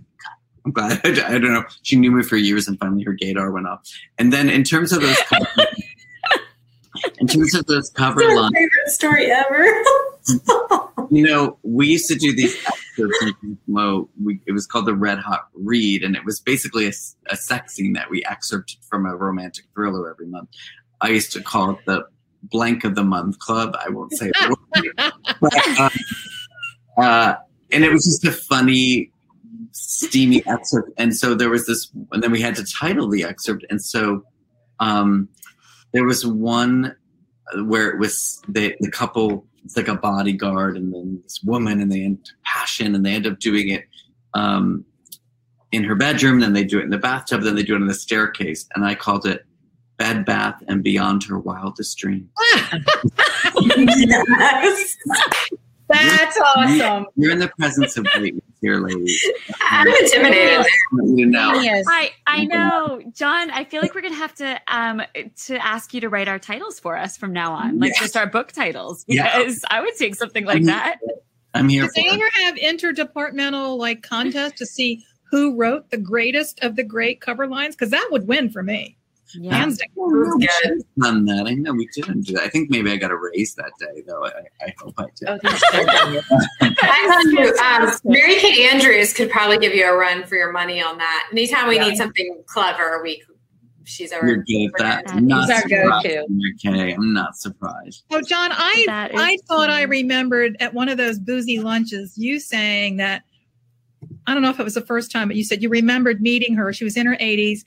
[0.66, 1.02] I'm glad.
[1.06, 1.64] I don't know.
[1.84, 3.82] She knew me for years, and finally her gaydar went off.
[4.18, 5.48] And then, in terms of those, cover,
[7.20, 9.66] in terms of those cover lines, favorite story ever.
[11.10, 12.56] you know, we used to do these
[14.24, 17.94] We, it was called the Red Hot Read, and it was basically a sex scene
[17.94, 20.50] that we excerpted from a romantic thriller every month.
[21.02, 22.06] I used to call it the
[22.44, 23.76] Blank of the Month Club.
[23.84, 24.96] I won't say it.
[25.42, 25.92] but, um,
[26.98, 27.36] uh,
[27.72, 29.12] and it was just a funny,
[29.72, 30.92] steamy excerpt.
[30.98, 33.66] And so there was this, and then we had to title the excerpt.
[33.70, 34.24] And so
[34.80, 35.30] um,
[35.94, 36.96] there was one
[37.56, 41.92] where it was the, the couple, it's like a bodyguard and then this woman, and
[41.92, 43.86] they end passion, and they end up doing it
[44.34, 44.86] um,
[45.72, 47.88] in her bedroom, then they do it in the bathtub, then they do it on
[47.88, 48.68] the staircase.
[48.76, 49.46] And I called it
[49.98, 52.30] Bed Bath and Beyond Her Wildest Dream.
[53.62, 54.96] Yes.
[55.90, 57.08] That's awesome.
[57.16, 59.26] You're in the presence of greatness here, ladies.
[59.62, 60.66] I'm intimidated.
[60.66, 60.68] I
[61.06, 61.54] you know.
[61.62, 61.86] Yes.
[61.88, 63.50] I I know, John.
[63.52, 65.02] I feel like we're gonna have to um
[65.46, 68.00] to ask you to write our titles for us from now on, like Yes.
[68.00, 69.38] just our book titles, Yeah.
[69.40, 70.98] because I would take something like I'm that.
[71.54, 72.14] I'm here Does they it.
[72.14, 77.48] ever have interdepartmental like contest to see who wrote the greatest of the great cover
[77.48, 77.76] lines?
[77.76, 78.98] Because that would win for me.
[79.36, 79.56] Yeah.
[79.56, 79.88] Hands down.
[79.96, 80.52] We Good.
[80.62, 81.46] should have done that.
[81.48, 82.44] I know we didn't do that.
[82.44, 84.26] I think maybe I got a raise that day, though.
[84.26, 84.32] I,
[84.66, 85.30] I hope I did.
[85.30, 85.90] Oh, that's good.
[86.62, 90.52] I'm telling you, um, Mary Kay Andrews could probably give you a run for your
[90.52, 91.30] money on that.
[91.32, 91.90] Anytime we Yeah.
[91.90, 93.22] need something clever, we
[93.84, 94.36] she's You're our.
[94.38, 95.06] good at that.
[95.08, 96.26] That I'm not our go-to.
[96.66, 98.04] Okay, I'm not surprised.
[98.12, 102.98] Oh, John, I I thought I remembered at one of those boozy lunches you saying
[102.98, 103.24] that
[104.28, 106.56] I don't know if it was the first time, but you said you remembered meeting
[106.56, 106.72] her.
[106.72, 107.62] She was in her 80s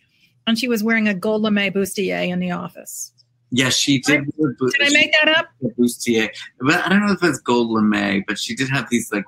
[0.47, 3.13] and she was wearing a gold lame bustier in the office.
[3.51, 4.25] Yes, she did.
[4.37, 5.49] wear bo- Did I make that up?
[5.79, 8.25] bustier, but I don't know if it's gold lame.
[8.27, 9.25] But she did have these like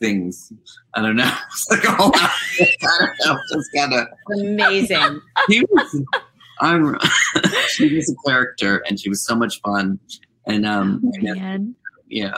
[0.00, 0.52] things.
[0.94, 1.30] I don't know.
[1.52, 2.68] It's like a whole outfit.
[2.82, 3.38] I don't know.
[3.52, 4.06] Just kind of.
[4.38, 5.20] Amazing.
[5.48, 6.02] He was.
[6.60, 6.96] I'm.
[7.68, 9.98] she was a character, and she was so much fun.
[10.46, 11.74] And um, and
[12.08, 12.34] yeah.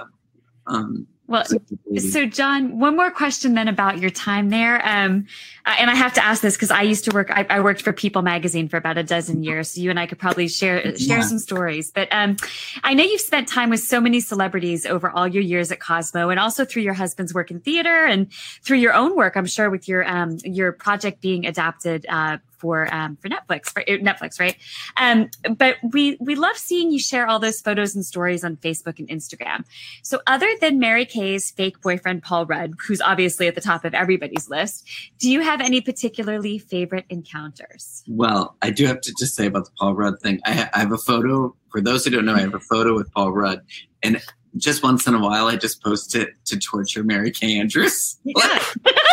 [0.66, 2.08] Um, Well, such a lady.
[2.10, 4.86] So, John, one more question then about your time there.
[4.86, 5.26] Um,
[5.64, 7.30] uh, and I have to ask this because I used to work.
[7.30, 9.70] I, I worked for People Magazine for about a dozen years.
[9.70, 11.22] So you and I could probably share share Yeah.
[11.22, 11.90] some stories.
[11.90, 12.36] But um,
[12.82, 16.28] I know you've spent time with so many celebrities over all your years at Cosmo,
[16.28, 18.30] and also through your husband's work in theater and
[18.62, 19.34] through your own work.
[19.36, 23.82] I'm sure with your um, your project being adapted uh, for um, for Netflix, for
[23.82, 24.56] uh, Netflix, right?
[24.96, 28.98] Um, but we we love seeing you share all those photos and stories on Facebook
[28.98, 29.64] and Instagram.
[30.02, 33.92] So, other than Mary Kay's fake boyfriend, Paul Rudd, who's obviously at the top of
[33.92, 38.02] everybody's list, do you have any particularly favorite encounters?
[38.08, 40.40] Well, I do have to just say about the Paul Rudd thing.
[40.46, 41.54] I, ha- I have a photo.
[41.70, 43.60] For those who don't know, I have a photo with Paul Rudd,
[44.02, 44.22] and
[44.56, 48.16] just once in a while, I just post it to torture Mary Kay Andrews.
[48.24, 48.64] Yeah.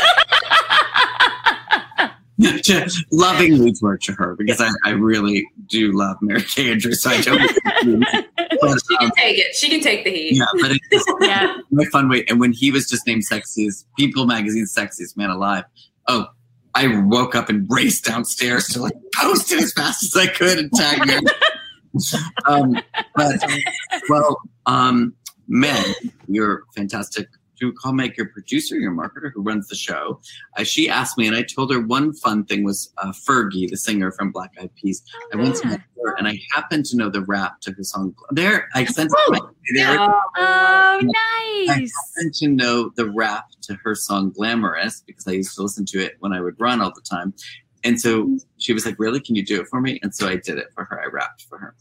[2.42, 7.02] to lovingly torture her because I, I really do love Mary Kay Andrews.
[7.02, 7.40] So I don't.
[8.62, 9.56] but, She can um, take it.
[9.56, 10.36] She can take the heat.
[10.36, 11.58] yeah, but it's yeah.
[11.72, 12.26] my fun way.
[12.28, 15.64] And when he was just named sexiest, People Magazine's sexiest man alive.
[16.08, 16.28] Oh,
[16.74, 20.58] I woke up and raced downstairs to like post it as fast as I could
[20.58, 21.24] and tag him.
[22.46, 22.78] um,
[23.16, 23.44] but
[24.10, 25.14] well, um,
[25.48, 25.96] Meg,
[26.28, 27.28] you're fantastic.
[27.62, 30.20] To call your producer, your marketer who runs the show.
[30.58, 33.78] Uh, she asked me, and I told her one fun thing was uh, Fergie, the
[33.78, 35.04] singer from Black Eyed Peas.
[35.32, 35.72] I went to yeah.
[35.74, 38.16] meet her, and I happened to know the rap to her song.
[38.32, 39.26] There, I sent it.
[39.28, 39.42] to Meg.
[39.76, 41.02] There, Oh, Oh, I
[41.68, 41.94] nice.
[42.16, 46.00] happen to know the rap to her song Glamorous because I used to listen to
[46.04, 47.32] it when I would run all the time.
[47.84, 49.20] And so she was like, Really?
[49.20, 50.00] Can you do it for me?
[50.02, 51.00] And so I did it for her.
[51.00, 51.76] I rapped for her.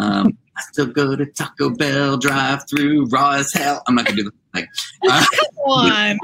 [0.00, 3.82] Um, I still go to Taco Bell drive through raw as hell.
[3.86, 4.68] I'm not going to do the like.
[5.08, 6.18] Uh, Come on.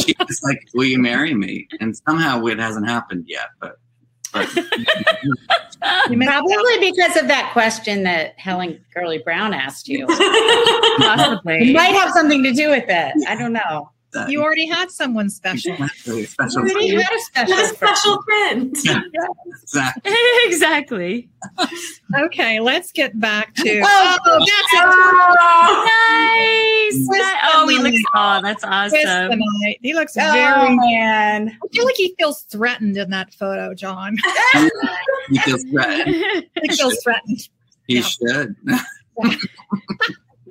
[0.00, 1.68] she was like, Will you marry me?
[1.80, 3.48] And somehow it hasn't happened yet.
[3.60, 3.76] But,
[4.32, 4.48] but
[6.08, 6.44] You missed out.
[6.46, 10.06] Probably because of that question that Helen Gurley Brown asked you.
[10.98, 11.70] Possibly.
[11.70, 13.28] It might have something to do with it.
[13.28, 13.90] I don't know.
[14.12, 15.76] That, You already had someone special.
[16.06, 16.62] really special.
[16.62, 17.54] We already had a special.
[17.54, 18.76] A special friend.
[18.76, 20.00] Exactly.
[20.46, 21.28] exactly.
[22.18, 23.80] Okay, let's get back to.
[23.84, 27.06] Oh, Oh, that's a Oh, Nice.
[27.08, 28.02] Where's Ni- Oh, he the looks.
[28.14, 29.30] Oh, that's twist awesome.
[29.32, 29.78] tonight.
[29.82, 30.76] He looks Oh very.
[30.76, 31.58] man.
[31.62, 34.16] I feel like he feels threatened in that photo, John.
[35.28, 36.14] He feels threatened.
[36.62, 37.48] He feels threatened.
[37.88, 38.02] He Yeah.
[38.02, 38.54] should.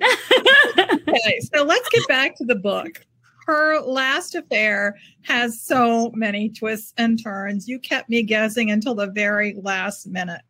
[0.02, 3.04] Okay, so let's get back to the book.
[3.46, 7.68] Her last affair has so many twists and turns.
[7.68, 10.42] You kept me guessing until the very last minute.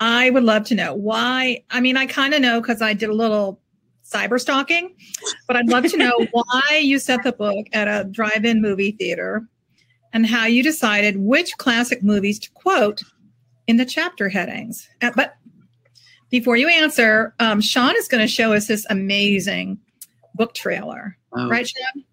[0.00, 1.64] I would love to know why.
[1.70, 3.60] I mean, I kind of know because I did a little
[4.04, 4.94] cyber stalking,
[5.46, 8.92] but I'd love to know why you set the book at a drive in movie
[8.92, 9.46] theater
[10.12, 13.02] and how you decided which classic movies to quote
[13.66, 14.88] in the chapter headings.
[15.02, 15.34] Uh, but
[16.30, 19.78] before you answer, um, Sean is going to show us this amazing
[20.38, 21.18] book trailer.
[21.32, 21.50] Oh.
[21.50, 22.04] Right, Sean?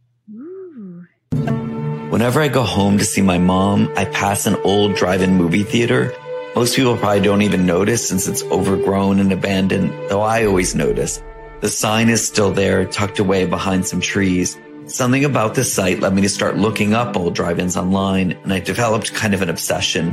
[2.09, 5.63] Whenever I go home to see my mom, I pass an old drive in movie
[5.63, 6.13] theater.
[6.55, 11.21] Most people probably don't even notice since it's overgrown and abandoned, though I always notice.
[11.61, 14.57] The sign is still there, tucked away behind some trees.
[14.87, 18.59] Something about this site led me to start looking up old drive-ins online, and I
[18.59, 20.11] developed kind of an obsession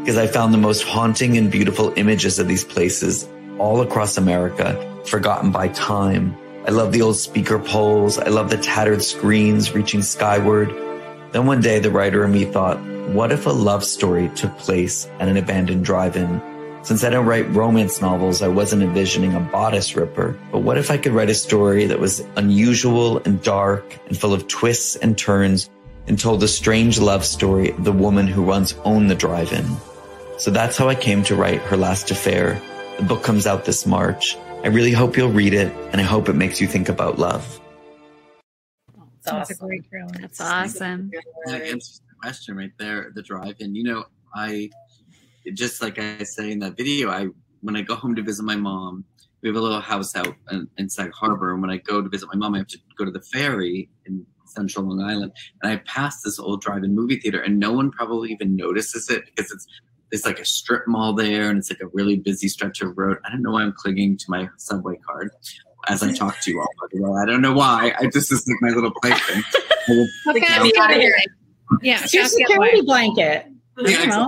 [0.00, 3.28] because I found the most haunting and beautiful images of these places
[3.58, 6.36] all across America, forgotten by time.
[6.64, 8.18] I love the old speaker poles.
[8.18, 10.70] I love the tattered screens reaching skyward.
[11.32, 15.08] Then one day, the writer and me thought, what if a love story took place
[15.18, 16.40] at an abandoned drive-in?
[16.84, 20.38] Since I don't write romance novels, I wasn't envisioning a bodice ripper.
[20.52, 24.32] But what if I could write a story that was unusual and dark and full
[24.32, 25.68] of twists and turns
[26.06, 29.66] and told the strange love story of the woman who once owned the drive-in?
[30.38, 32.60] So that's how I came to write Her Last Affair.
[32.98, 34.36] The book comes out this March.
[34.64, 37.60] I really hope you'll read it and I hope it makes you think about love.
[39.24, 39.56] That's awesome.
[39.64, 40.10] a great trailer.
[40.20, 41.10] That's awesome.
[41.46, 43.10] That answers the question right there.
[43.12, 43.74] The drive-in.
[43.74, 44.70] You know, I
[45.54, 47.26] just like I say in that video, I
[47.62, 49.04] when I go home to visit my mom,
[49.42, 52.08] we have a little house out in, in Sag Harbor, and when I go to
[52.08, 55.72] visit my mom, I have to go to the ferry in Central Long Island, and
[55.72, 59.50] I pass this old drive-in movie theater, and no one probably even notices it because
[59.50, 59.66] it's
[60.12, 63.16] it's like a strip mall there, and it's like a really busy stretch of road.
[63.24, 65.30] I don't know why I'm clinging to my subway card
[65.88, 67.16] as I talk to you all.
[67.16, 67.92] I don't know why.
[67.98, 69.42] I just this is like my little plaything.
[70.28, 70.46] okay,
[70.78, 71.16] out of here.
[71.80, 73.46] Yeah, it's your security blanket.
[73.78, 74.26] Yeah,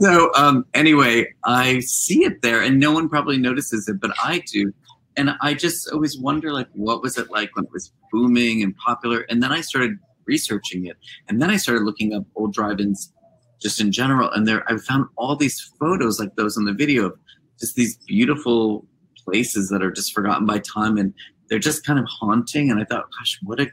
[0.00, 4.42] so um, anyway, I see it there, and no one probably notices it, but I
[4.50, 4.72] do.
[5.16, 8.74] And I just always wonder, like, what was it like when it was booming and
[8.76, 9.26] popular?
[9.28, 10.96] And then I started researching it,
[11.28, 13.12] and then I started looking up old drive-ins
[13.60, 14.30] just in general.
[14.30, 17.18] And there, I found all these photos like those in the video of
[17.58, 18.86] just these beautiful
[19.24, 21.12] places that are just forgotten by time, and
[21.48, 22.70] they're just kind of haunting.
[22.70, 23.70] And I thought, gosh, what a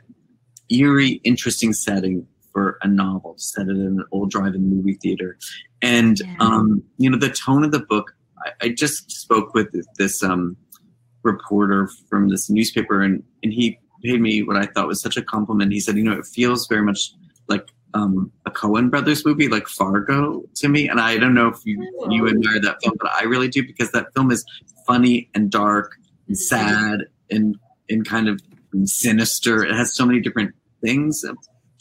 [0.69, 5.37] eerie, interesting setting for a novel to set it in an old drive-in movie theater
[5.83, 6.35] and yeah.
[6.39, 9.67] um, you know the tone of the book i, I just spoke with
[9.99, 10.57] this um,
[11.21, 15.21] reporter from this newspaper and, and he paid me what i thought was such a
[15.21, 17.11] compliment he said you know it feels very much
[17.97, 21.81] um, a Coen brothers movie like fargo to me and i don't know if you
[22.09, 24.45] you admire that film but i really do because that film is
[24.85, 25.93] funny and dark
[26.27, 27.55] and sad and
[27.89, 28.41] and kind of
[28.83, 31.23] sinister it has so many different things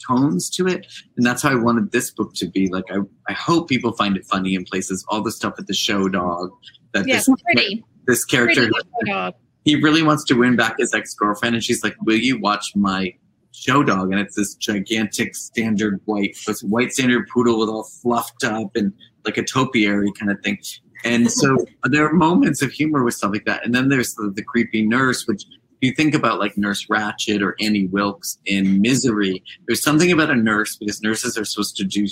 [0.07, 0.87] tones to it.
[1.15, 2.67] And that's how I wanted this book to be.
[2.67, 5.05] Like I, I hope people find it funny in places.
[5.09, 6.51] All the stuff with the show dog.
[6.93, 7.83] That this, pretty.
[8.05, 9.33] This character pretty
[9.65, 13.13] he really wants to win back his ex-girlfriend and she's like, Will you watch my
[13.57, 14.11] show dog?
[14.11, 18.93] And it's this gigantic standard white this white standard poodle with all fluffed up and
[19.25, 20.59] like a topiary kind of thing.
[21.03, 23.65] And so there are moments of humor with stuff like that.
[23.65, 27.41] And then there's the, the creepy nurse, which if you think about like Nurse Ratched
[27.41, 31.83] or Annie Wilkes in Misery, there's something about a nurse because nurses are supposed to
[31.83, 32.07] do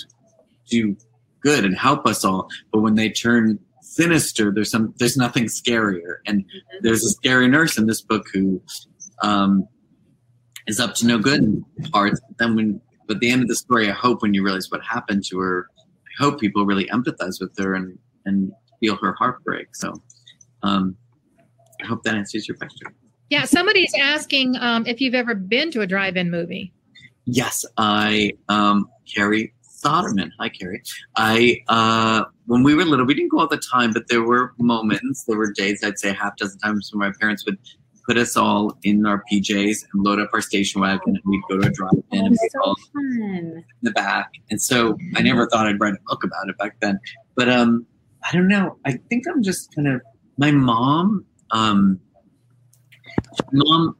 [0.69, 0.95] do
[1.41, 6.17] good and help us all, but when they turn sinister, there's some there's nothing scarier.
[6.25, 6.77] And mm-hmm.
[6.81, 8.61] there's a scary nurse in this book who
[9.21, 9.67] um,
[10.67, 12.19] is up to no good parts.
[12.27, 14.81] But then when but the end of the story, I hope when you realize what
[14.83, 19.75] happened to her, I hope people really empathize with her and and feel her heartbreak.
[19.75, 19.93] So
[20.63, 20.95] um,
[21.81, 22.87] I hope that answers your question.
[23.29, 26.73] Yeah, somebody's asking um, if you've ever been to a drive-in movie.
[27.25, 30.29] Yes, I, um, Carrie Soderman.
[30.39, 30.83] Hi, Carrie.
[31.17, 34.53] I, uh, when we were little, we didn't go all the time, but there were
[34.59, 37.57] moments, there were days, I'd say half dozen times when my parents would
[38.07, 41.57] put us all in our PJs and load up our station wagon and we'd go
[41.57, 44.31] to a drive-in oh, and so all in the back.
[44.49, 46.99] And so I never thought I'd write a book about it back then.
[47.35, 47.85] But um,
[48.23, 48.77] I don't know.
[48.85, 50.01] I think I'm just kind of,
[50.37, 51.99] my mom, um,
[53.51, 53.95] mom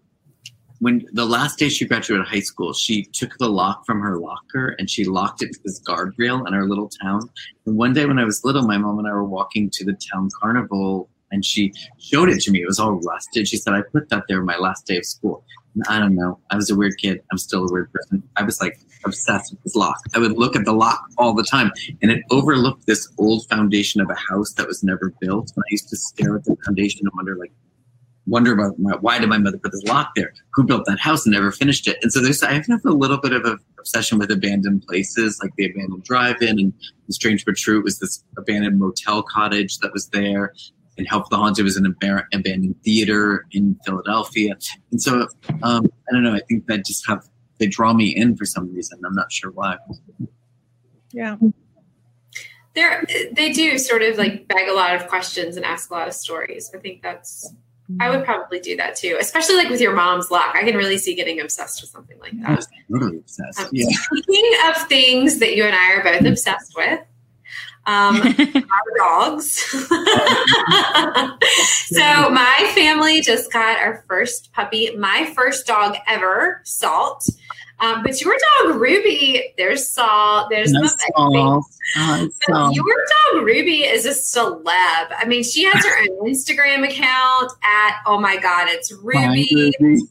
[0.80, 4.76] when the last day she graduated high school, she took the lock from her locker
[4.78, 7.30] and she locked it to this guardrail in our little town.
[7.66, 9.98] And one day when I was little, my mom and I were walking to the
[10.12, 12.62] town carnival and she showed it to me.
[12.62, 13.48] It was all rusted.
[13.48, 15.44] She said, I put that there my last day of school.
[15.76, 16.40] And I don't know.
[16.50, 17.22] I was a weird kid.
[17.32, 18.24] I'm still a weird person.
[18.38, 19.98] I was like obsessed with this lock.
[20.16, 21.72] I would look at the lock all the time
[22.02, 25.52] and it overlooked this old foundation of a house that was never built.
[25.56, 27.52] And I used to stare at the foundation and wonder like,
[28.28, 30.34] wonder about my, why did my mother put this lock there?
[30.54, 31.98] Who built that house and never finished it?
[32.02, 35.52] And so there's I have a little bit of an obsession with abandoned places, like
[35.58, 36.74] the abandoned drive-in, and
[37.08, 40.54] the strange but true It was this abandoned motel cottage that was there.
[40.98, 44.56] And Help the Haunted was an ab- abandoned theater in Philadelphia.
[44.92, 45.28] And so
[45.62, 46.34] um, I don't know.
[46.34, 47.28] I think that just have
[47.58, 49.00] they draw me in for some reason.
[49.06, 49.78] I'm not sure why.
[51.12, 51.38] Yeah.
[52.74, 56.08] They're, they do sort of like beg a lot of questions and ask a lot
[56.08, 56.72] of stories.
[56.76, 57.54] I think that's,
[58.02, 60.56] I would probably do that too, especially like with your mom's lock.
[60.56, 62.56] I can really see getting obsessed with something like I that.
[62.58, 63.60] was totally obsessed.
[63.62, 63.88] Um, Yeah.
[63.92, 67.00] Speaking of things that you and I are both obsessed with,
[67.88, 69.56] um, our dogs.
[71.88, 77.28] so my family just got our first puppy, my first dog ever, Salt.
[77.80, 78.34] Um, but your
[78.64, 81.66] dog Ruby, there's Salt, there's No salt.
[81.98, 84.64] Oh, so your dog Ruby is a celeb.
[84.72, 89.74] I mean, she has her own Instagram account at oh my god, it's Ruby.
[89.80, 90.02] Ruby.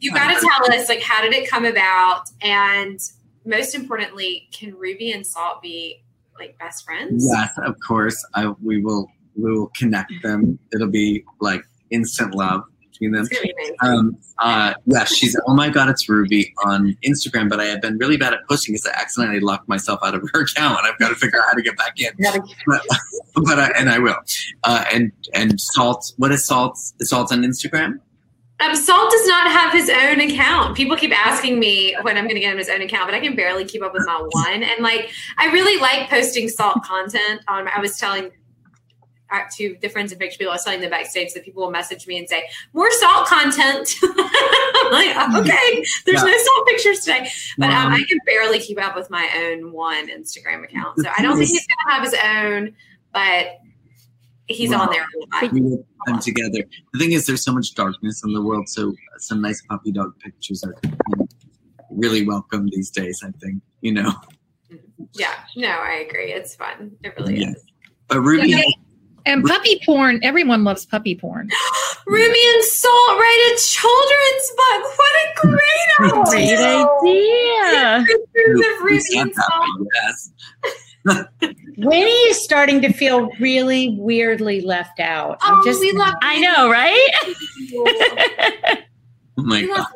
[0.00, 2.98] You got to tell us like how did it come about, and
[3.46, 6.03] most importantly, can Ruby and Salt be
[6.38, 7.26] like best friends?
[7.30, 8.24] Yes, of course.
[8.34, 10.58] I we will we will connect them.
[10.72, 12.64] It'll be like instant love
[12.94, 13.26] between them.
[13.26, 13.76] It's gonna be amazing.
[13.80, 17.98] Um, uh, yeah, she's oh my god, it's Ruby on Instagram, but I have been
[17.98, 20.98] really bad at posting because I accidentally locked myself out of her account, and I've
[20.98, 22.12] got to figure out how to get back in.
[22.66, 22.82] But,
[23.44, 24.16] but I, and I will.
[24.64, 26.78] Uh, and and Salt, what is Salt?
[27.00, 28.00] Is Salt on Instagram?
[28.60, 30.76] Um, Salt does not have his own account.
[30.76, 33.20] People keep asking me when I'm going to get him his own account, but I
[33.20, 34.62] can barely keep up with my one.
[34.62, 37.40] And like, I really like posting Salt content.
[37.48, 38.30] Um, I was telling
[39.32, 41.72] uh, to the friends and picture people, I was telling them backstage that people will
[41.72, 42.44] message me and say
[42.74, 43.88] more Salt content.
[44.04, 46.30] I'm like, okay, there's Yeah.
[46.30, 47.28] no Salt pictures today,
[47.58, 50.98] but um, I can barely keep up with my own one Instagram account.
[51.00, 52.76] So I don't think he's going to have his own,
[53.12, 53.58] but
[54.48, 55.52] he's on there a lot.
[55.52, 56.64] We will put them together.
[56.92, 60.18] The thing is, there's so much darkness in the world, so some nice puppy dog
[60.20, 60.74] pictures are
[61.90, 63.22] really welcome these days.
[63.24, 64.12] I think you know.
[65.14, 66.32] Yeah, no, I agree.
[66.32, 66.92] It's fun.
[67.02, 67.50] It really Yeah.
[67.50, 67.64] is.
[68.08, 68.62] But Ruby, Yeah.
[69.26, 71.48] And puppy porn, everyone loves puppy porn.
[72.06, 74.98] Ruby and Salt write a children's book.
[74.98, 75.70] What a great
[76.26, 76.84] Great idea!
[77.02, 78.04] idea.
[78.34, 79.88] Pictures of Ruby and Salt.
[79.94, 80.74] happy?
[81.06, 81.26] Yes.
[81.78, 85.38] Winnie is starting to feel really weirdly left out.
[85.42, 86.14] I'm Oh, just we love.
[86.22, 87.10] I know, right?
[89.36, 89.86] Oh my god.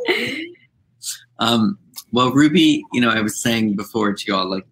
[1.39, 1.79] Um,
[2.13, 4.67] well, Ruby, you know, I was saying before to y'all, like,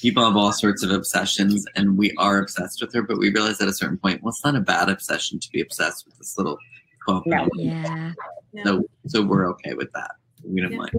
[0.00, 3.60] people have all sorts of obsessions, and we are obsessed with her, but we realize
[3.60, 6.38] at a certain point, well, it's not a bad obsession to be obsessed with this
[6.38, 6.56] little
[7.06, 7.48] 12 No.
[7.56, 8.12] Yeah.
[8.64, 10.12] So, so we're okay with that.
[10.44, 10.78] We don't Yeah.
[10.78, 10.92] mind.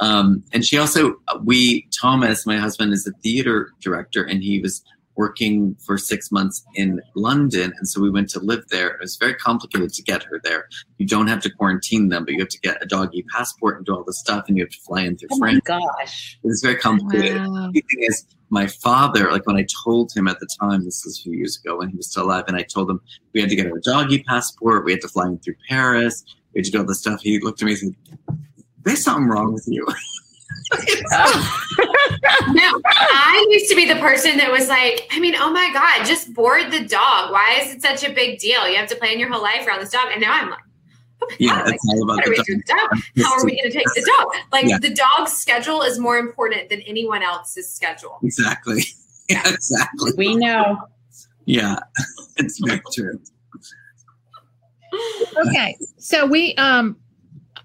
[0.00, 4.82] Um, and she also, we, Thomas, my husband, is a theater director, and he was
[5.16, 7.72] working for six months in London.
[7.78, 8.88] And so we went to live there.
[8.88, 10.68] It was very complicated to get her there.
[10.98, 13.86] You don't have to quarantine them, but you have to get a doggy passport and
[13.86, 15.60] do all this stuff, and you have to fly in through France.
[15.68, 16.38] oh my gosh.
[16.42, 17.40] It was very complicated.
[17.40, 17.70] Wow.
[17.72, 21.18] The thing is, my father, like when I told him at the time, this was
[21.18, 23.00] a few years ago when he was still alive, and I told him
[23.32, 26.24] we had to get our doggy passport, we had to fly him through Paris,
[26.54, 27.20] we had to do all this stuff.
[27.20, 27.96] He looked at me and said,
[28.84, 29.86] There's something wrong with you.
[32.48, 36.04] No, I used to be the person that was like, I mean, oh my God,
[36.06, 37.32] just board the dog.
[37.32, 38.68] Why is it such a big deal?
[38.68, 40.08] You have to plan your whole life around this dog.
[40.12, 40.58] And now I'm like,
[41.22, 42.90] oh yeah, God, like, it's all about what are we the dog.
[43.16, 43.26] the dog?
[43.26, 44.28] How are we going to take the dog?
[44.52, 44.78] Like Yeah.
[44.78, 48.18] the dog's schedule is more important than anyone else's schedule.
[48.22, 48.82] Exactly.
[49.26, 50.12] Yeah, exactly.
[50.18, 50.76] We know.
[51.46, 51.78] Yeah,
[52.36, 53.18] it's very true.
[55.46, 55.78] Okay.
[55.96, 56.98] So we um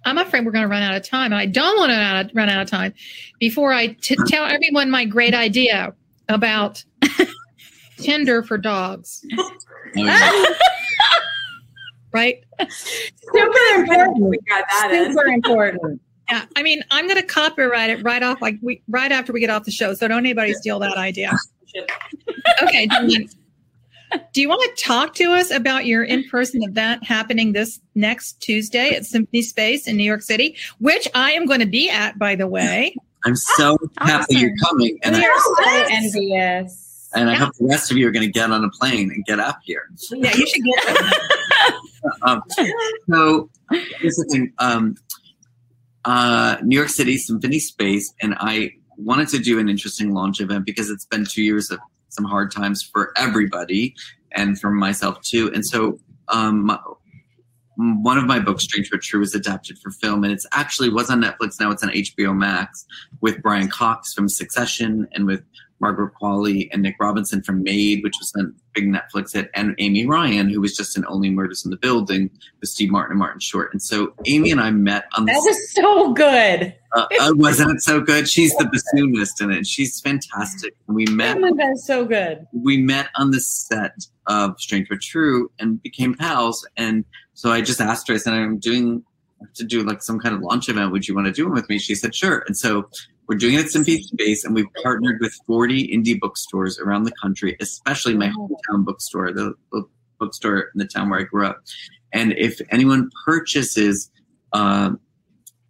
[0.06, 1.34] I'm afraid we're going to run out of time.
[1.34, 2.94] And I don't want to run out of time
[3.40, 5.94] before I t- tell everyone my great idea
[6.30, 6.84] about
[7.98, 9.26] Tinder for dogs,
[12.14, 12.44] right?
[12.70, 14.26] Super important.
[14.26, 15.14] We got that in.
[15.14, 16.02] Super important.
[16.30, 16.46] Yeah.
[16.56, 19.50] I mean, I'm going to copyright it right off, like we right after we get
[19.50, 19.96] off the show.
[19.96, 21.36] So don't anybody steal that idea.
[22.62, 22.88] Okay.
[24.12, 28.40] Dawn, Do you want to talk to us about your in-person event happening this next
[28.42, 32.18] Tuesday at Symphony Space in New York City, which I am going to be at,
[32.18, 32.96] by the way?
[33.26, 37.10] I'm so happy you're coming, and we I, are so envious.
[37.14, 39.26] and I hope the rest of you are going to get on a plane and
[39.26, 39.90] get up here.
[40.12, 41.12] Yeah, you should get them.
[42.22, 42.42] Um,
[43.10, 43.50] so
[44.00, 44.96] here's the thing: um,
[46.06, 50.66] uh, New York City Symphony Space, and I wanted to do an interesting launch event
[50.66, 51.80] because it's been two years of
[52.20, 53.96] some hard times for everybody,
[54.34, 55.52] and for myself too.
[55.54, 56.80] And so, um, my-
[57.78, 61.10] one of my books, Strange but True, was adapted for film, and it's actually was
[61.10, 61.62] on Netflix.
[61.62, 62.86] Now it's on HBO Max
[63.22, 65.42] with Brian Cox from Succession and with
[65.80, 70.06] Margaret Qualley and Nick Robinson from Maid, which was a big Netflix hit, and Amy
[70.06, 73.40] Ryan, who was just in Only Murders in the Building with Steve Martin and Martin
[73.40, 73.72] Short.
[73.72, 76.76] And so Amy and I met on the That was so good.
[76.94, 78.28] Uh, uh, wasn't it so good?
[78.28, 79.68] She's the bassoonist in it.
[79.68, 80.76] She's fantastic.
[80.88, 82.48] We met Oh my god, so good.
[82.52, 83.94] we met on the set
[84.28, 86.68] of Strange but True and became pals.
[86.78, 89.04] And so I just asked her, I said, I'm doing
[89.56, 90.92] to do like some kind of launch event.
[90.92, 91.80] Would you want to do one with me?
[91.80, 92.44] She said, sure.
[92.48, 92.90] And so
[93.28, 97.14] we're doing it at Symphony Space and we've partnered with 40 indie bookstores around the
[97.22, 99.84] country, especially my hometown bookstore, the, the
[100.20, 101.62] bookstore in the town where I grew up.
[102.12, 104.12] And if anyone purchases
[104.54, 105.00] um,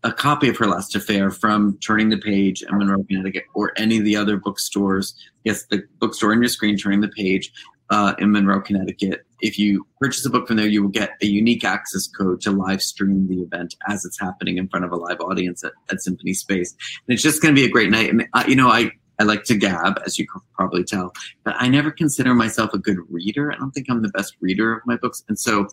[0.04, 3.98] a copy of Her Last Affair from Turning the Page in Monroe, Connecticut, or any
[3.98, 7.52] of the other bookstores, yes, the bookstore on your screen, Turning the Page
[7.90, 9.26] uh, in Monroe, Connecticut.
[9.42, 12.52] If you purchase a book from there, you will get a unique access code to
[12.52, 16.02] live stream the event as it's happening in front of a live audience at, at
[16.02, 16.72] Symphony Space.
[17.08, 18.10] And it's just going to be a great night.
[18.10, 21.56] And, uh, you know, I, I like to gab, as you can probably tell, but
[21.58, 23.52] I never consider myself a good reader.
[23.52, 25.24] I don't think I'm the best reader of my books.
[25.28, 25.68] And so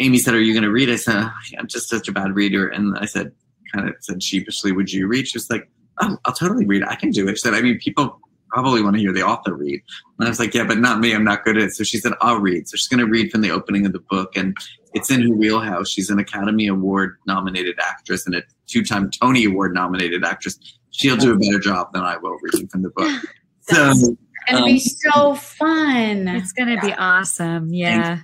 [0.00, 0.90] Amy said, Are you going to read?
[0.90, 2.66] I said, "Oh, I'm just such a bad reader.
[2.68, 3.32] And I said,
[3.72, 5.28] kind of said sheepishly, Would you read?
[5.28, 5.70] She was like,
[6.00, 6.82] Oh, I'll totally read.
[6.82, 7.32] I can do it.
[7.36, 9.80] She said, I mean, people probably want to hear the author read.
[10.18, 11.12] And I was like, Yeah, but not me.
[11.14, 11.72] I'm not good at it.
[11.72, 12.68] So she said, I'll read.
[12.68, 14.36] So she's going to read from the opening of the book.
[14.36, 14.56] And
[14.94, 15.88] it's in her wheelhouse.
[15.88, 20.58] She's an Academy Award nominated actress and a two time Tony Award nominated actress.
[20.92, 23.22] She'll do a better job than I will reading from the book.
[23.62, 24.00] So, It's
[24.50, 26.26] gonna be Um, so fun.
[26.26, 27.72] It's going to be awesome.
[27.72, 28.20] Yeah.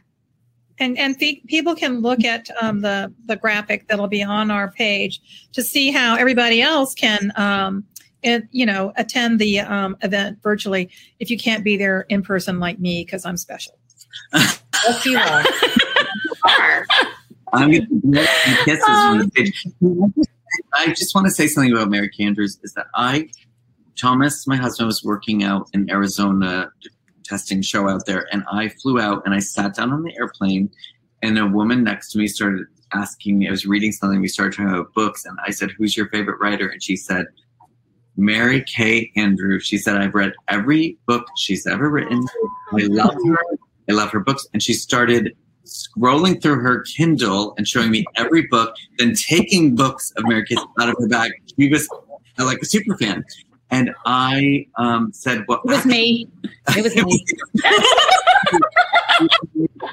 [0.79, 4.71] And and the, people can look at um, the the graphic that'll be on our
[4.71, 5.21] page
[5.53, 7.85] to see how everybody else can, um,
[8.23, 12.61] and you know, attend the um, event virtually if you can't be there in person
[12.61, 13.79] like me because I'm special.
[14.35, 15.45] Yes, you are.
[16.45, 16.87] Are.
[17.53, 18.27] I'm going to
[18.65, 19.67] kisses from the stage.
[20.75, 23.31] I just want to say something about Mary Kay Andrews is that I,
[23.99, 26.71] Thomas, my husband, was working out in Arizona
[27.27, 30.71] testing show out there, and I flew out and I sat down on the airplane,
[31.23, 33.49] and a woman next to me started asking me.
[33.49, 34.21] I was reading something.
[34.21, 37.27] We started talking about books, and I said, "Who's your favorite writer?" And she said,
[38.17, 42.25] "Mary Kay Andrews." She said, "I've read every book she's ever written.
[42.73, 43.39] I oh, love her.
[43.89, 48.47] I love her books." And she started scrolling through her Kindle and showing me every
[48.47, 51.33] book, then taking books of Mary Kay out of her bag.
[51.59, 51.89] She was
[52.39, 53.25] like a super fan.
[53.71, 56.29] And I um, said, "Well, It was me.
[56.77, 57.25] It was me.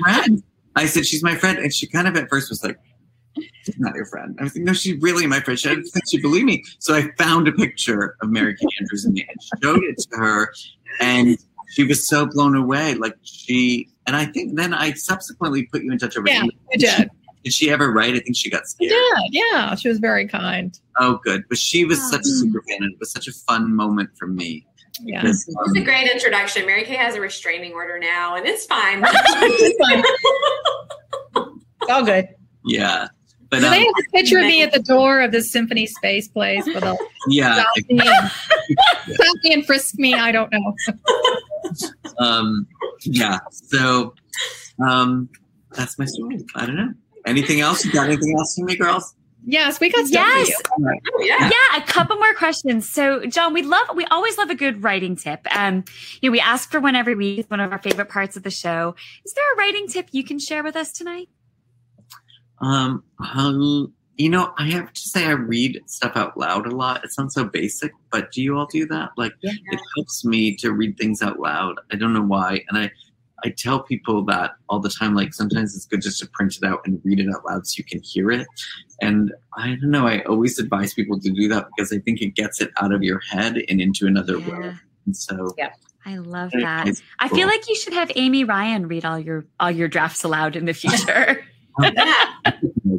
[0.01, 0.43] friend."
[0.75, 2.77] I said, "She's my friend," and she kind of at first was like,
[3.63, 6.03] "She's not your friend." I was like, "No, she's really my friend." She didn't think
[6.09, 6.63] she believed me.
[6.79, 10.53] So I found a picture of Mary Kay Andrews and, and showed it to her,
[10.99, 11.37] and
[11.73, 12.93] she was so blown away.
[12.93, 16.27] Like she, and I think then I subsequently put you in touch over.
[16.27, 17.09] Yeah, you did.
[17.43, 18.15] Did she ever write?
[18.15, 18.89] I think she got scared.
[18.89, 19.29] did.
[19.31, 20.77] Yeah, she was very kind.
[20.97, 21.43] Oh, good.
[21.49, 24.27] But she was such a super fan, and it was such a fun moment for
[24.27, 24.65] me.
[25.01, 25.21] Yeah.
[25.21, 26.65] Because, It's a um, great introduction.
[26.65, 29.03] Mary Kay has a restraining order now, and it's fine.
[29.15, 30.03] It's fine.
[31.81, 32.29] It's all good.
[32.63, 33.09] yeah,
[33.49, 35.85] but Do um, they have a picture of me at the door of the Symphony
[35.85, 38.31] Space place with a yeah, stop me and,
[39.15, 40.13] stop me and frisk me?
[40.13, 40.73] I don't know.
[42.19, 42.65] um,
[43.01, 43.39] yeah.
[43.51, 44.15] So,
[44.83, 45.29] um,
[45.71, 46.43] that's my story.
[46.55, 46.93] I don't know.
[47.25, 47.85] Anything else?
[47.85, 49.15] You got anything else for me, girls?
[49.45, 50.47] Yes, we got stuff Yes.
[50.61, 50.99] for you.
[51.13, 51.49] Oh, yeah.
[51.49, 52.89] Yeah, a couple more questions.
[52.89, 55.41] So, John, we love, we always love a good writing tip.
[55.53, 55.83] Um,
[56.21, 57.39] you know, we ask for one every week.
[57.39, 58.95] It's one of our favorite parts of the show.
[59.25, 61.27] Is there a writing tip you can share with us tonight?
[62.61, 63.03] Um,
[63.35, 67.03] um, you know, I have to say I read stuff out loud a lot.
[67.03, 69.09] It sounds so basic, but do you all do that?
[69.17, 69.51] Like, Yeah.
[69.71, 71.79] it helps me to read things out loud.
[71.91, 72.91] I don't know why, and I,
[73.45, 75.15] I tell people that all the time.
[75.15, 77.75] Like, sometimes it's good just to print it out and read it out loud so
[77.77, 78.47] you can hear it.
[79.01, 80.07] And I don't know.
[80.07, 83.03] I always advise people to do that because I think it gets it out of
[83.03, 84.47] your head and into another Yeah.
[84.49, 84.75] world.
[85.05, 85.53] And so,
[86.05, 86.87] I love that.
[86.87, 90.23] it's I feel like you should have Amy Ryan read all your all your drafts
[90.23, 91.45] aloud in the future.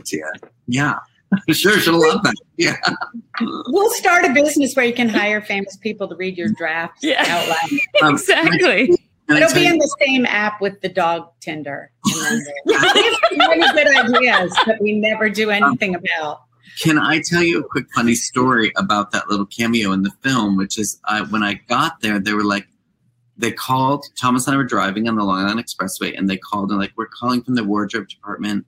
[0.07, 0.25] Yeah.
[0.67, 0.99] Yeah,
[1.53, 2.35] sure, she'll love that.
[2.59, 2.77] Yeah.
[3.69, 7.25] We'll start a business where you can hire famous people to read your drafts Yeah.
[7.27, 7.81] out loud.
[8.03, 8.91] Um, exactly.
[9.29, 11.91] It'll be in the same app with the dog Tinder.
[12.27, 16.43] And we have many good ideas that we never do um, anything about.
[16.81, 20.57] Can I tell you a quick funny story about that little cameo in the film?
[20.57, 22.67] Which is, I, when I got there, they were like,
[23.37, 24.05] they called.
[24.19, 26.93] Thomas and I were driving on the Long Island Expressway, and they called and like,
[26.97, 28.67] we're calling from the wardrobe department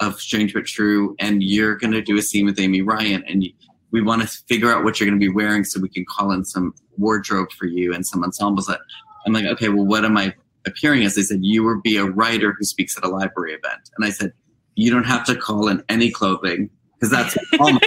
[0.00, 3.44] of Strange but True, and you're going to do a scene with Amy Ryan, and
[3.90, 6.32] we want to figure out what you're going to be wearing so we can call
[6.32, 8.66] in some wardrobe for you and some ensembles.
[8.66, 8.80] That
[9.26, 10.34] I'm like, okay, well, what am I
[10.66, 11.14] appearing as?
[11.14, 14.10] They said you will be a writer who speaks at a library event, and I
[14.10, 14.32] said,
[14.74, 17.80] you don't have to call in any clothing because that's all my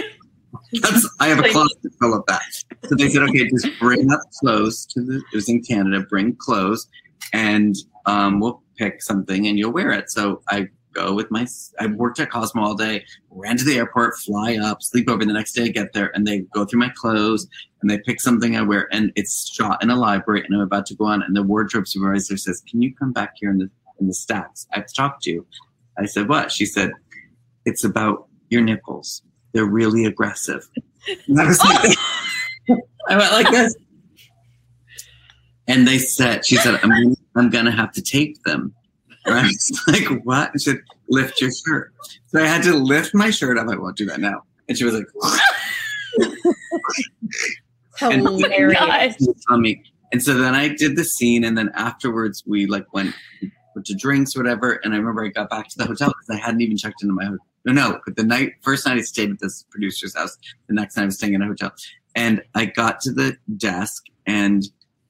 [0.80, 2.42] That's, I have a closet full of that.
[2.84, 5.16] So they said, okay, just bring up clothes to the.
[5.32, 6.00] It was in Canada.
[6.08, 6.86] Bring clothes,
[7.32, 7.74] and
[8.06, 10.10] um, we'll pick something, and you'll wear it.
[10.10, 11.46] So I go with my.
[11.80, 13.04] I worked at Cosmo all day.
[13.30, 15.24] Ran to the airport, fly up, sleep over.
[15.24, 17.48] The next day, get there, and they go through my clothes,
[17.80, 20.86] and they pick something I wear, and it's shot in a library, and I'm about
[20.86, 23.70] to go on, and the wardrobe supervisor says, "Can you come back here in the
[24.00, 24.66] in the stacks?
[24.72, 25.46] I have to talk to you."
[25.98, 26.92] I said, "What?" She said,
[27.64, 29.22] "It's about your nipples."
[29.52, 30.68] they're really aggressive.
[31.26, 31.58] And I like,
[32.70, 32.76] oh.
[33.08, 33.74] I went like this.
[35.66, 38.72] And they said, she said, I'm, gonna, I'm going to have to tape them.
[39.24, 40.52] And I was like, what?
[40.52, 41.92] And she said, lift your shirt.
[42.28, 43.68] So I had to lift my shirt up.
[43.68, 44.42] I won't do that now.
[44.68, 45.06] And she was like,
[47.98, 49.14] hilarious.
[49.48, 49.76] And,
[50.12, 51.44] and so then I did the scene.
[51.44, 53.14] And then afterwards, we like went,
[53.74, 54.80] went to drinks, or whatever.
[54.84, 57.14] And I remember I got back to the hotel because I hadn't even checked into
[57.14, 58.00] my hotel no, no.
[58.04, 60.36] But the night, first night I stayed at this producer's house.
[60.68, 61.72] The next night I was staying in a hotel,
[62.14, 64.64] and I got to the desk, and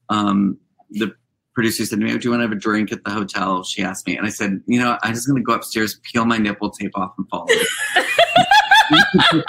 [0.08, 0.58] um,
[0.90, 1.14] the
[1.54, 3.82] producer said to me, "Do you want to have a drink at the hotel?" She
[3.82, 6.38] asked me, and I said, "You know, I'm just going to go upstairs, peel my
[6.38, 7.46] nipple tape off, and fall."
[8.90, 9.44] the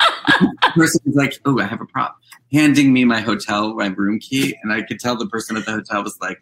[0.76, 2.18] person was like, "Oh, I have a prop,"
[2.52, 5.72] handing me my hotel, my room key, and I could tell the person at the
[5.72, 6.40] hotel was like,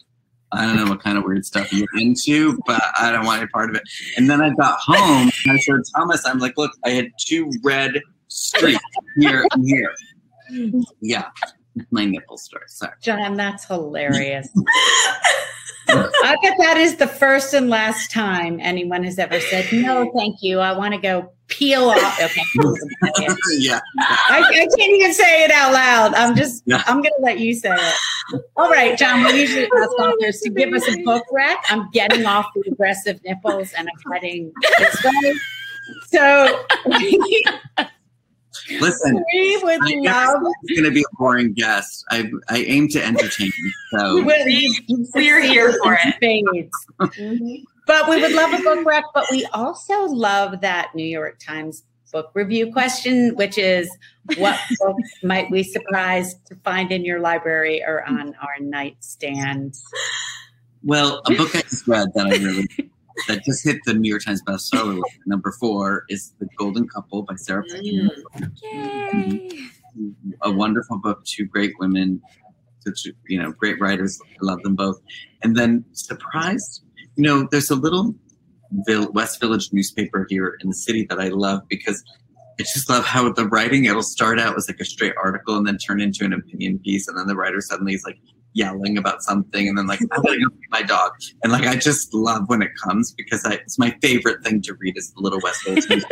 [0.53, 3.47] I don't know what kind of weird stuff you're into, but I don't want any
[3.47, 3.83] part of it.
[4.17, 7.49] And then I got home and I showed Thomas, I'm like, look, I had two
[7.63, 8.83] red streaks
[9.17, 9.93] here and here.
[10.99, 11.29] Yeah,
[11.91, 12.65] my nipple story.
[12.67, 12.93] Sorry.
[13.01, 14.49] John, that's hilarious.
[15.87, 20.41] I bet that is the first and last time anyone has ever said, no, thank
[20.41, 20.59] you.
[20.59, 22.19] I want to go peel off.
[22.21, 22.41] Okay.
[23.57, 23.79] yeah.
[23.99, 26.13] I, I, can't even say it out loud.
[26.13, 26.83] I'm just, yeah.
[26.85, 28.41] I'm going to let you say it.
[28.55, 31.57] All right, John, we usually ask authors to give us a book rec.
[31.69, 35.33] I'm getting off the aggressive nipples and I'm heading this way.
[36.09, 36.63] So
[38.79, 40.43] Listen, we would I love.
[40.63, 42.05] It's going to be a boring guest.
[42.09, 43.51] I I aim to entertain.
[43.91, 44.23] So
[45.15, 46.15] we're here for it.
[46.21, 47.63] mm-hmm.
[47.87, 49.03] But we would love a book rec.
[49.13, 53.89] But we also love that New York Times book review question, which is,
[54.37, 59.75] what books might we surprise to find in your library or on our nightstand?
[60.83, 62.67] Well, a book I just read that I really
[63.27, 65.17] that just hit the New York Times bestseller list.
[65.25, 68.09] Number four is The Golden Couple by Sarah Pekkanen.
[68.37, 68.51] Mm.
[68.63, 69.49] Yay!
[70.41, 72.21] A wonderful book, two great women,
[72.79, 74.19] such you know, great writers.
[74.23, 74.99] I love them both.
[75.43, 76.83] And then surprised,
[77.15, 78.15] you know, there's a little
[79.11, 82.03] West Village newspaper here in the city that I love because
[82.59, 85.67] I just love how the writing it'll start out as like a straight article and
[85.67, 88.17] then turn into an opinion piece, and then the writer suddenly is like,
[88.53, 91.11] yelling about something and then like I'm gonna go feed my dog.
[91.43, 94.73] And like I just love when it comes because I, it's my favorite thing to
[94.75, 95.87] read is the Little West Village.
[95.87, 96.03] then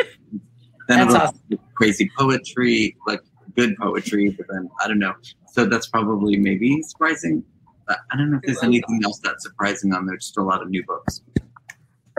[0.88, 1.60] that's awesome.
[1.76, 3.22] crazy poetry, like
[3.56, 5.14] good poetry, but then I don't know.
[5.48, 7.44] So that's probably maybe surprising.
[7.88, 10.16] I don't know if there's anything else that's surprising on there.
[10.16, 11.22] Just a lot of new books.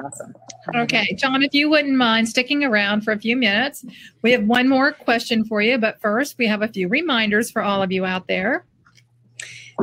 [0.03, 0.35] Awesome.
[0.75, 3.85] Okay, John, if you wouldn't mind sticking around for a few minutes,
[4.23, 5.79] we have one more question for you.
[5.79, 8.65] But first, we have a few reminders for all of you out there.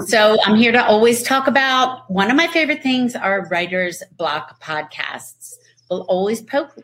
[0.05, 4.61] So I'm here to always talk about one of my favorite things are writers block
[4.61, 5.55] podcasts.
[5.89, 6.77] We'll always poke.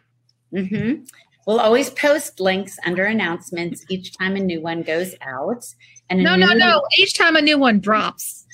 [0.53, 1.03] Mm-hmm.
[1.45, 5.66] We'll always post links under announcements each time a new one goes out.
[6.09, 6.84] And no, no, no.
[6.97, 8.45] Each time a new one drops.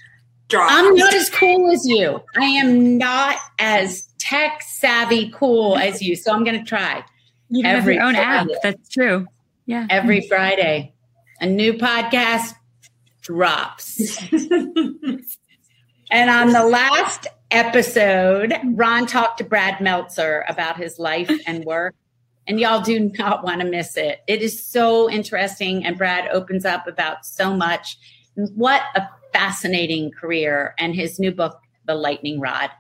[0.47, 0.73] Drops.
[0.73, 2.21] I'm not as cool as you.
[2.35, 6.15] I am not as tech savvy cool as you.
[6.15, 7.03] So I'm going to try.
[7.49, 8.53] You every have your own Friday.
[8.53, 8.61] app.
[8.63, 9.27] That's true.
[9.65, 9.85] Yeah.
[9.89, 10.95] Every Friday,
[11.39, 12.55] a new podcast
[13.29, 14.17] drops.
[16.09, 21.93] and on the last episode, Ron talked to Brad Meltzer about his life and work.
[22.47, 24.21] And y'all do not want to miss it.
[24.25, 25.85] It is so interesting.
[25.85, 27.99] And Brad opens up about so much.
[28.33, 30.73] What a fascinating career.
[30.79, 32.71] And his new book, The Lightning Rod.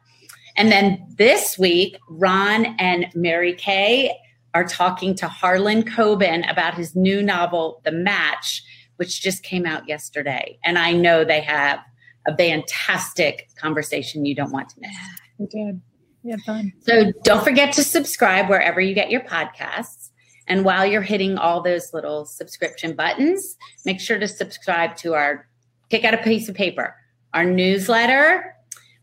[0.57, 4.17] And then this week, Ron and Mary Kay
[4.55, 8.63] are talking to Harlan Coben about his new novel, The Match,
[8.99, 10.59] which just came out yesterday.
[10.65, 11.79] And I know they have
[12.27, 14.91] a fantastic conversation you don't want to miss.
[15.37, 15.81] We did.
[16.21, 16.73] We had fun.
[16.81, 20.09] So don't forget to subscribe wherever you get your podcasts.
[20.47, 25.47] And while you're hitting all those little subscription buttons, make sure to subscribe to our
[25.89, 26.93] Kick Out a Piece of Paper,
[27.33, 28.53] our newsletter,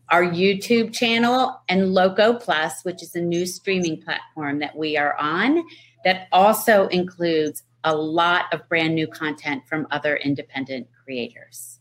[0.09, 5.17] our YouTube channel, and Loco Plus, which is a new streaming platform that we are
[5.19, 5.65] on
[6.05, 11.76] that also includes a lot of brand new content from other independent creators.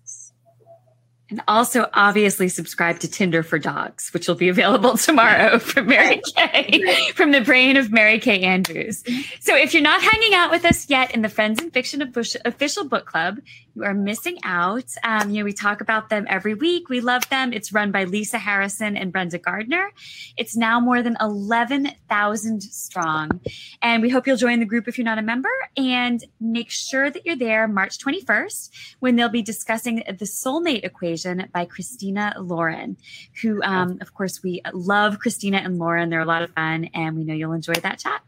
[1.28, 6.22] And also, obviously, subscribe to Tinder for Dogs, which will be available tomorrow from Mary
[6.36, 9.02] Kay, from the brain of Mary Kay Andrews.
[9.40, 12.00] So, if you're not hanging out with us yet in the Friends and Fiction
[12.44, 13.38] official book club,
[13.74, 14.94] you are missing out.
[15.02, 16.88] Um, you know, we talk about them every week.
[16.88, 17.52] We love them.
[17.52, 19.90] It's run by Lisa Harrison and Brenda Gardner.
[20.36, 23.40] It's now more than 11,000 strong.
[23.82, 27.10] And we hope you'll join the group if you're not a member and make sure
[27.10, 28.70] that you're there March 21st
[29.00, 31.15] when they'll be discussing the soulmate equation
[31.52, 32.96] by Christina Lauren,
[33.42, 36.10] who, um, of course, we love Christina and Lauren.
[36.10, 38.22] They're a lot of fun and we know you'll enjoy that chat.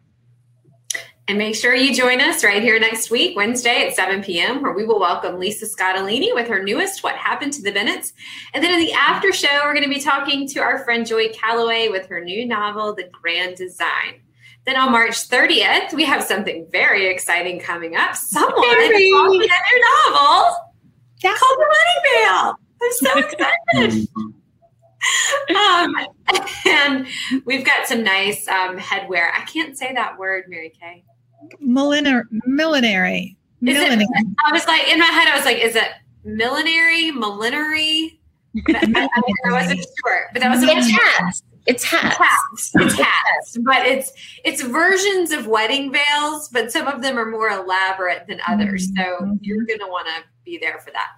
[1.29, 4.73] And make sure you join us right here next week, Wednesday at 7 p.m., where
[4.73, 8.15] we will welcome Lisa Scottoline with her newest What Happened to the Bennetts.
[8.55, 11.29] And then in the after show, we're going to be talking to our friend Joy
[11.35, 14.23] Callaway with her new novel, The Grand Design.
[14.65, 18.17] Then on March 30th, we have something very exciting coming up.
[18.17, 20.57] Someone is launching a new novel
[21.23, 22.55] That's called The Wedding Veil.
[22.83, 24.09] I'm so excited.
[25.57, 25.95] um,
[26.67, 27.07] and
[27.45, 29.31] we've got some nice um, headwear.
[29.35, 31.05] I can't say that word, Mary Kay.
[31.63, 33.37] Millinar- millinery.
[33.61, 34.03] Millinary.
[34.03, 35.89] It, I was like, in my head, I was like, is it
[36.25, 38.21] millinery, millinery?
[38.69, 39.09] I,
[39.47, 41.43] I, wasn't sure, but that was it's hats.
[41.67, 42.17] It's hats.
[42.17, 42.73] hats.
[42.77, 44.13] It's hats, but it's
[44.45, 48.87] it's versions of wedding veils, but some of them are more elaborate than others.
[48.97, 49.35] So mm-hmm.
[49.43, 51.09] you're gonna want to be there for that.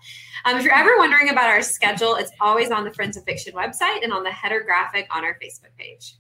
[0.45, 3.55] Um, if you're ever wondering about our schedule, it's always on the Friends of Fiction
[3.55, 6.17] website and on the header graphic on our Facebook page.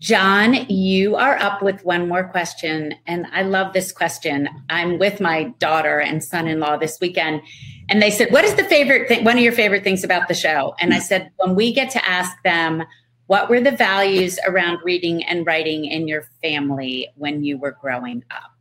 [0.00, 2.94] John, you are up with one more question.
[3.06, 4.48] And I love this question.
[4.70, 7.42] I'm with my daughter and son in law this weekend.
[7.88, 10.34] And they said, What is the favorite thing, one of your favorite things about the
[10.34, 10.74] show?
[10.78, 12.84] And I said, When we get to ask them,
[13.26, 18.24] what were the values around reading and writing in your family when you were growing
[18.30, 18.57] up?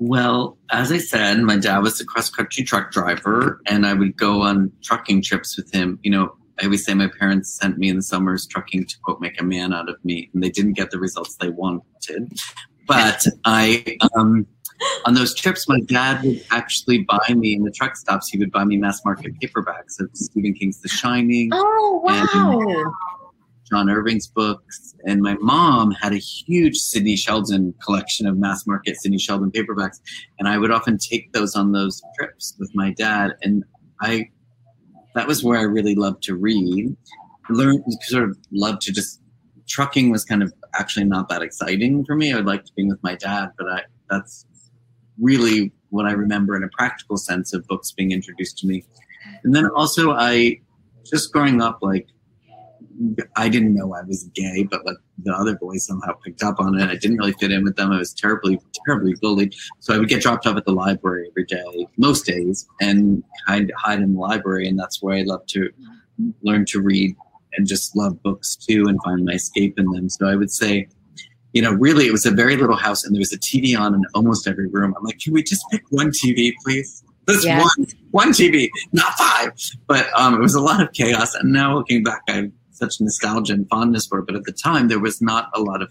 [0.00, 4.16] Well, as I said, my dad was a cross country truck driver, and I would
[4.16, 5.98] go on trucking trips with him.
[6.02, 9.20] You know, I always say my parents sent me in the summers trucking to quote
[9.20, 12.32] make a man out of me, and they didn't get the results they wanted.
[12.86, 14.46] But I, um,
[15.04, 18.30] on those trips, my dad would actually buy me in the truck stops.
[18.30, 21.50] He would buy me mass market paperbacks of Stephen King's The Shining.
[21.52, 22.92] Oh wow!
[23.70, 28.96] John Irving's books, and my mom had a huge Sidney Sheldon collection of mass market
[28.96, 30.00] Sidney Sheldon paperbacks,
[30.38, 33.64] and I would often take those on those trips with my dad, and
[34.00, 34.30] I
[35.14, 36.96] that was where I really loved to read.
[37.48, 39.20] Learn sort of loved to just
[39.68, 42.32] trucking was kind of actually not that exciting for me.
[42.32, 44.46] I would like to be with my dad, but I that's
[45.20, 48.84] really what I remember in a practical sense of books being introduced to me.
[49.44, 50.60] And then also I
[51.04, 52.08] just growing up like
[53.36, 56.78] I didn't know I was gay, but like the other boys somehow picked up on
[56.78, 56.90] it.
[56.90, 57.92] I didn't really fit in with them.
[57.92, 59.54] I was terribly, terribly bullied.
[59.78, 63.72] So I would get dropped off at the library every day, most days, and hide,
[63.76, 64.68] hide in the library.
[64.68, 65.70] And that's where I love to
[66.42, 67.16] learn to read
[67.54, 70.10] and just love books too and find my escape in them.
[70.10, 70.88] So I would say,
[71.52, 73.94] you know, really, it was a very little house and there was a TV on
[73.94, 74.94] in almost every room.
[74.96, 77.02] I'm like, can we just pick one TV, please?
[77.26, 77.58] This yeah.
[77.58, 79.52] one, one TV, not five.
[79.86, 81.34] But um, it was a lot of chaos.
[81.34, 84.26] And now looking back, I such nostalgia and fondness for it.
[84.26, 85.90] But at the time, there was not a lot of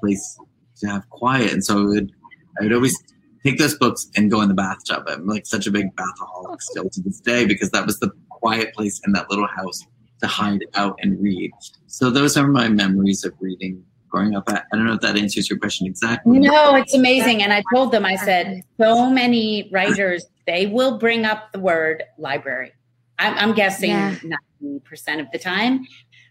[0.00, 0.38] place
[0.78, 2.12] to have quiet, and so I would,
[2.58, 2.96] I would always
[3.44, 5.04] take those books and go in the bathtub.
[5.06, 6.56] I'm like such a big bathaholic oh.
[6.60, 9.80] still to this day because that was the quiet place in that little house
[10.20, 11.50] to hide out and read.
[11.86, 14.44] So those are my memories of reading growing up.
[14.48, 16.38] I don't know if that answers your question exactly.
[16.38, 17.42] No, it's amazing.
[17.42, 22.02] And I told them, I said, so many writers, they will bring up the word
[22.18, 22.72] library.
[23.18, 24.16] I'm, I'm guessing yeah.
[24.62, 25.86] 90% of the time.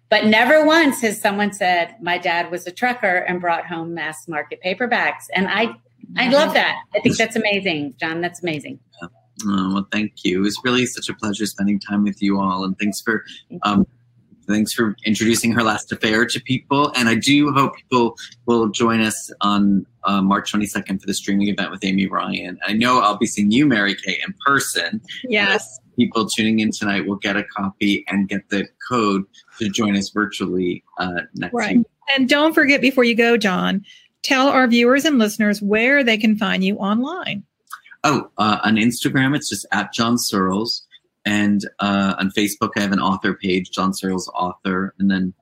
[0.09, 4.27] But never once has someone said, my dad was a trucker and brought home mass
[4.27, 5.25] market paperbacks.
[5.33, 5.69] And I,
[6.17, 6.81] I love that.
[6.95, 8.19] I think that's amazing, John.
[8.21, 8.79] That's amazing.
[9.01, 9.07] Yeah.
[9.45, 10.39] Oh, well, thank you.
[10.39, 12.63] It was really such a pleasure spending time with you all.
[12.63, 13.23] And thanks for,
[13.61, 13.85] um,
[14.49, 16.91] thanks for introducing her last affair to people.
[16.95, 21.47] And I do hope people will join us on uh, March 22nd for the streaming
[21.47, 22.59] event with Amy Ryan.
[22.65, 25.01] I know I'll be seeing you, Mary Kay, in person.
[25.23, 25.79] Yes.
[25.95, 29.23] People tuning in tonight will get a copy and get the code
[29.59, 31.77] to join us virtually uh, next right.
[31.77, 31.87] week.
[32.15, 33.85] And don't forget before you go, John,
[34.23, 37.43] tell our viewers and listeners where they can find you online.
[38.03, 40.87] Oh, uh, on Instagram, it's just at John Searles.
[41.25, 44.93] And uh, on Facebook, I have an author page, John Searles Author.
[44.99, 45.33] And then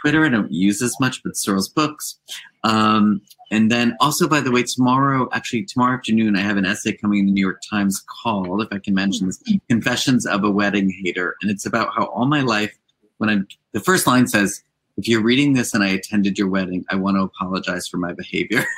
[0.00, 2.18] Twitter, I don't use as much, but Searles Books.
[2.64, 6.92] Um, and then also, by the way, tomorrow, actually tomorrow afternoon, I have an essay
[6.92, 10.50] coming in the New York Times called, if I can mention this, Confessions of a
[10.50, 11.36] Wedding Hater.
[11.42, 12.76] And it's about how all my life
[13.18, 14.62] when I'm, the first line says,
[14.96, 18.12] "If you're reading this and I attended your wedding, I want to apologize for my
[18.12, 18.64] behavior."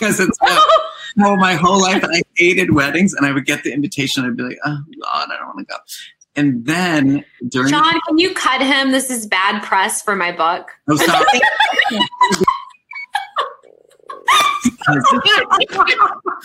[0.00, 0.38] because it's
[1.18, 4.24] how my whole life I hated weddings, and I would get the invitation.
[4.24, 5.76] I'd be like, oh God, I don't want to go.
[6.36, 8.92] And then during John, can you cut him?
[8.92, 10.70] This is bad press for my book.
[10.88, 11.24] oh, sorry.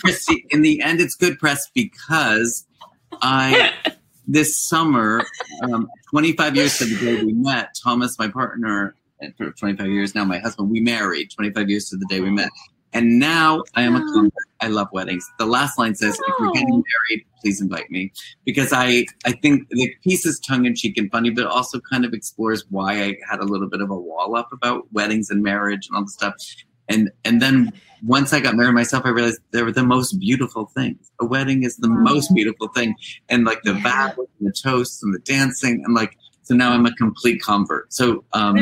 [0.04, 2.66] Kristy, in the end, it's good press because
[3.22, 3.72] I
[4.26, 5.22] this summer,
[5.62, 8.94] um, 25 years to the day we met, Thomas, my partner,
[9.36, 12.50] for 25 years now, my husband, we married 25 years to the day we met.
[12.96, 14.32] And now I am a convert.
[14.62, 15.30] I love weddings.
[15.38, 18.10] The last line says, if you're getting married, please invite me.
[18.46, 22.06] Because I, I think the piece is tongue in cheek and funny, but also kind
[22.06, 25.42] of explores why I had a little bit of a wall up about weddings and
[25.42, 26.32] marriage and all the stuff.
[26.88, 27.70] And and then
[28.02, 31.10] once I got married myself, I realized they were the most beautiful things.
[31.20, 32.94] A wedding is the most beautiful thing.
[33.28, 34.08] And like the Yeah.
[34.14, 37.92] vows and the toasts and the dancing and like so now I'm a complete convert.
[37.92, 38.56] So um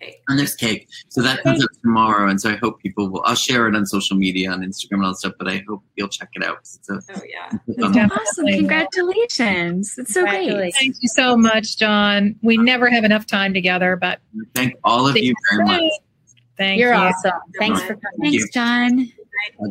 [0.00, 0.10] cake.
[0.10, 0.22] Cake.
[0.28, 0.88] and there's cake.
[1.08, 2.28] So that comes up tomorrow.
[2.28, 5.04] And so I hope people will I'll share it on social media on Instagram and
[5.04, 6.58] all that stuff, but I hope you'll check it out.
[6.58, 7.58] It's a, Oh yeah.
[7.66, 8.46] it's a Awesome.
[8.46, 9.94] Congratulations.
[9.98, 10.74] It's so great.
[10.78, 12.36] Thank you so much, John.
[12.42, 14.20] We never have enough time together, but
[14.54, 15.82] thank all of you very much.
[16.56, 17.32] Thank You're you, awesome.
[17.58, 18.32] Thanks for coming.
[18.32, 19.12] Thanks, John.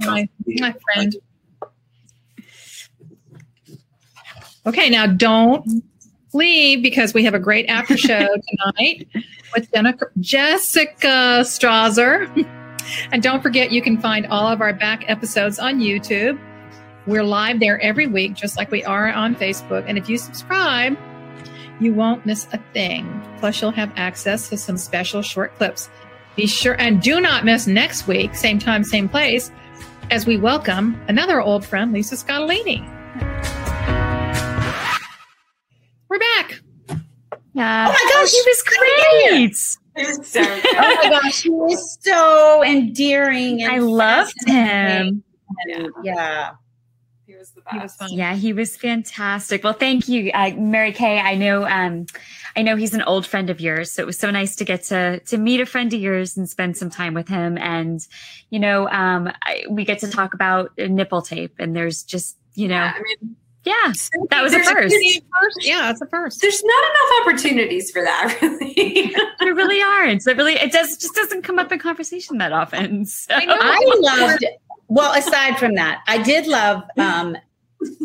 [0.06, 1.16] my, my friend.
[4.68, 5.84] Okay, now don't
[6.34, 9.08] leave because we have a great after show tonight
[9.56, 12.51] with Jenna- Jessica Strawser.
[13.12, 16.39] And don't forget, you can find all of our back episodes on YouTube.
[17.08, 19.86] We're live there every week, just like we are on Facebook.
[19.88, 20.95] And if you subscribe,
[21.80, 23.24] you won't miss a thing.
[23.39, 25.89] Plus, you'll have access to some special short clips.
[26.36, 29.51] Be sure and do not miss next week, same time, same place,
[30.12, 33.64] as we welcome another old friend, Lisa Scottoline.
[37.56, 37.88] Yeah.
[37.88, 38.64] Oh my gosh, he was
[40.14, 40.26] great.
[40.26, 40.41] So.
[40.78, 43.64] Oh my gosh, he was so endearing.
[43.64, 45.24] And I loved him.
[45.70, 45.91] fascinating.
[46.03, 46.51] Yeah.
[47.26, 47.99] He was the He was best.
[47.99, 48.10] fun.
[48.12, 49.64] Yeah, he was fantastic.
[49.64, 51.20] Well, thank you, uh, Mary Kay.
[51.20, 52.06] I know, um,
[52.58, 54.84] I know he's an old friend of yours, so it was so nice to get
[54.84, 57.58] to to meet a friend of yours and spend some time with him.
[57.58, 58.06] And
[58.49, 62.68] you know, um, I, we get to talk about nipple tape, and there's just you
[62.68, 63.36] know, Yeah, I mean,
[63.66, 63.91] yeah,
[64.30, 64.95] that was a there's first.
[64.95, 66.39] First, yeah, it's a first.
[66.39, 69.13] There's not enough opportunities for that, really.
[69.39, 70.22] There really aren't.
[70.22, 73.05] So it really, it does just doesn't come up in conversation that often.
[73.16, 73.34] So.
[73.34, 73.57] I know.
[73.59, 74.45] I loved
[74.88, 77.38] well, aside from that, I did love um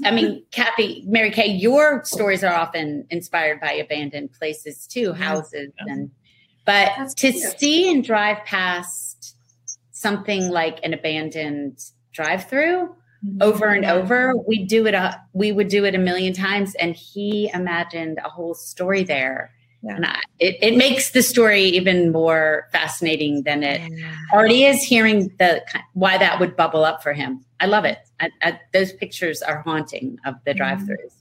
[0.04, 5.72] I mean, Kathy, Mary Kay, your stories are often inspired by abandoned places too, houses
[5.78, 6.10] and
[6.64, 7.58] but That's to cute.
[7.58, 9.36] see and drive past
[9.92, 11.78] something like an abandoned
[12.12, 12.94] drive-through
[13.24, 13.42] Mm-hmm.
[13.42, 16.94] over and over, we do it a we would do it a million times and
[16.94, 19.52] he imagined a whole story there.
[19.82, 19.96] Yeah.
[19.96, 24.14] And I, it, it makes the story even more fascinating than it Yeah.
[24.32, 25.62] already is hearing the
[25.92, 27.44] why that would bubble up for him.
[27.60, 27.98] I love it.
[28.20, 30.56] I, I, those pictures are haunting of the mm-hmm.
[30.58, 31.12] drive-throughs.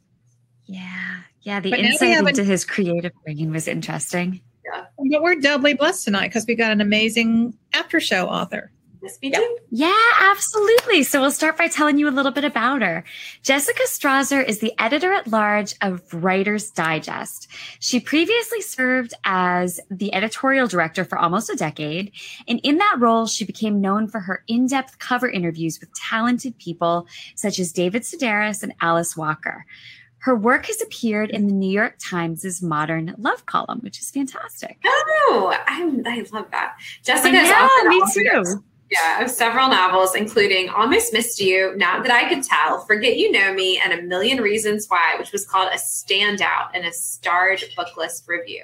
[0.67, 1.21] Yeah.
[1.41, 1.59] Yeah.
[1.59, 4.39] The But insight have a- into his creative brain was interesting.
[4.65, 4.85] yeah.
[5.09, 8.71] But we're doubly blessed tonight because we got an amazing after show author.
[9.01, 9.39] Yes, we Yep.
[9.41, 9.57] do.
[9.71, 11.03] Yeah, absolutely.
[11.03, 13.03] So we'll start by telling you a little bit about her.
[13.43, 17.47] Jessica Strawser is the editor at large of Writer's Digest.
[17.79, 22.11] She previously served as the editorial director for almost a decade.
[22.47, 26.57] And in that role, she became known for her in depth cover interviews with talented
[26.57, 29.65] people such as David Sedaris and Alice Walker.
[30.23, 34.77] Her work has appeared in the New York Times' modern love column, which is fantastic.
[34.85, 36.75] Oh, I, I love that.
[37.05, 38.63] Jessica is Yeah, also me too.
[38.91, 43.31] Yeah, of several novels, including Almost Missed You, Not That I Could Tell, Forget You
[43.31, 47.63] Know Me, and A Million Reasons Why, which was called a standout in a starred
[47.77, 48.63] Booklist review.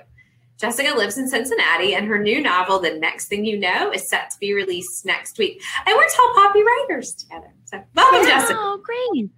[0.57, 4.31] Jessica lives in Cincinnati, and her new novel, The Next Thing You Know, is set
[4.31, 5.61] to be released next week.
[5.85, 7.53] And we're tall poppy writers together.
[7.65, 8.57] So welcome, oh, Jessica.
[8.57, 9.29] Oh, great.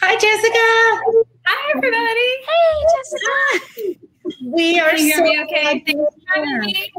[0.00, 1.26] Hi, Jessica.
[1.44, 2.30] Hi, everybody.
[2.48, 4.02] Hey, Jessica.
[4.44, 5.62] We are Can you hear so me okay?
[5.62, 6.92] glad Thanks for you're having me.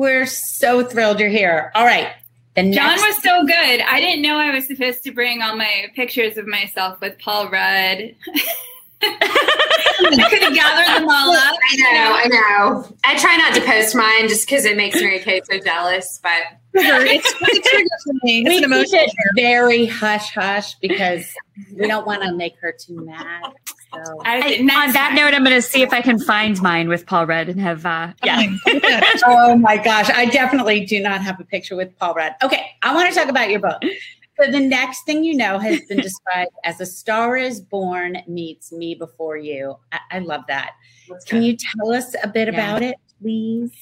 [0.00, 1.70] We're so thrilled you're here.
[1.74, 2.08] All right.
[2.56, 3.80] The John next was so good.
[3.82, 7.50] I didn't know I was supposed to bring all my pictures of myself with Paul
[7.50, 8.14] Rudd.
[9.02, 11.54] I could have gathered them all up.
[11.54, 12.96] I know, I know.
[13.04, 16.32] I try not to post mine just because it makes Mary Kay so jealous, but
[16.72, 18.40] It's, it's a trigger for me.
[18.40, 19.06] It's we an emotion.
[19.36, 21.30] very hush hush because
[21.74, 23.52] we don't want to make her too mad.
[23.92, 25.16] So I, I- next on that time.
[25.16, 27.84] note, I'm going to see if I can find mine with Paul Rudd and have,
[27.84, 28.36] uh, yeah.
[28.36, 28.58] Fine.
[28.66, 29.20] Look at that.
[29.26, 32.32] oh my gosh, I definitely do not have a picture with Paul Rudd.
[32.42, 33.82] Okay, I want to talk about your book.
[34.40, 38.72] So the next thing you know has been described as a star is born meets
[38.72, 39.76] me before you.
[39.92, 40.72] I, I love that.
[41.08, 41.46] let's Can go.
[41.46, 42.54] you tell us a bit Yeah.
[42.54, 43.72] about it, please?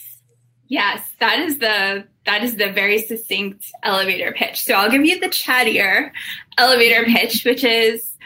[0.66, 4.60] Yes, that is the that is the very succinct elevator pitch.
[4.62, 6.10] So I'll give you the chattier
[6.58, 8.16] elevator pitch, which is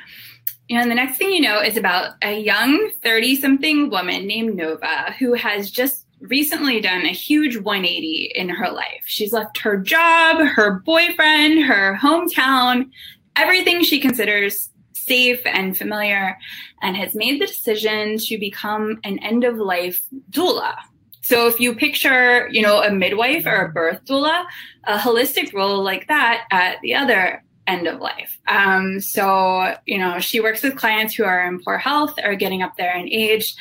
[0.71, 5.15] know, the next thing you know is about a young 30 something woman named Nova
[5.19, 9.03] who has just recently done a huge 180 in her life.
[9.07, 12.91] She's left her job, her boyfriend, her hometown,
[13.37, 16.39] everything she considers safe and familiar,
[16.81, 20.75] and has made the decision to become an end of life doula.
[21.23, 24.45] So if you picture, you know, a midwife or a birth doula,
[24.85, 27.43] a holistic role like that at the other
[27.73, 28.39] end of life.
[28.49, 32.63] Um, so, you know, she works with clients who are in poor health or getting
[32.63, 33.55] up there in age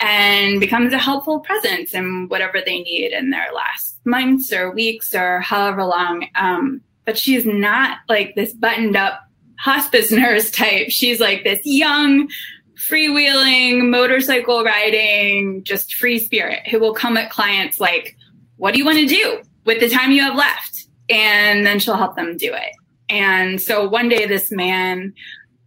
[0.00, 5.14] and becomes a helpful presence in whatever they need in their last months or weeks
[5.14, 6.26] or however long.
[6.34, 9.20] Um, but she's not like this buttoned up
[9.58, 10.90] hospice nurse type.
[10.90, 12.28] She's like this young,
[12.76, 18.16] freewheeling, motorcycle riding, just free spirit who will come at clients like,
[18.56, 20.88] What do you want to do with the time you have left?
[21.08, 22.72] And then she'll help them do it.
[23.12, 25.12] And so one day, this man,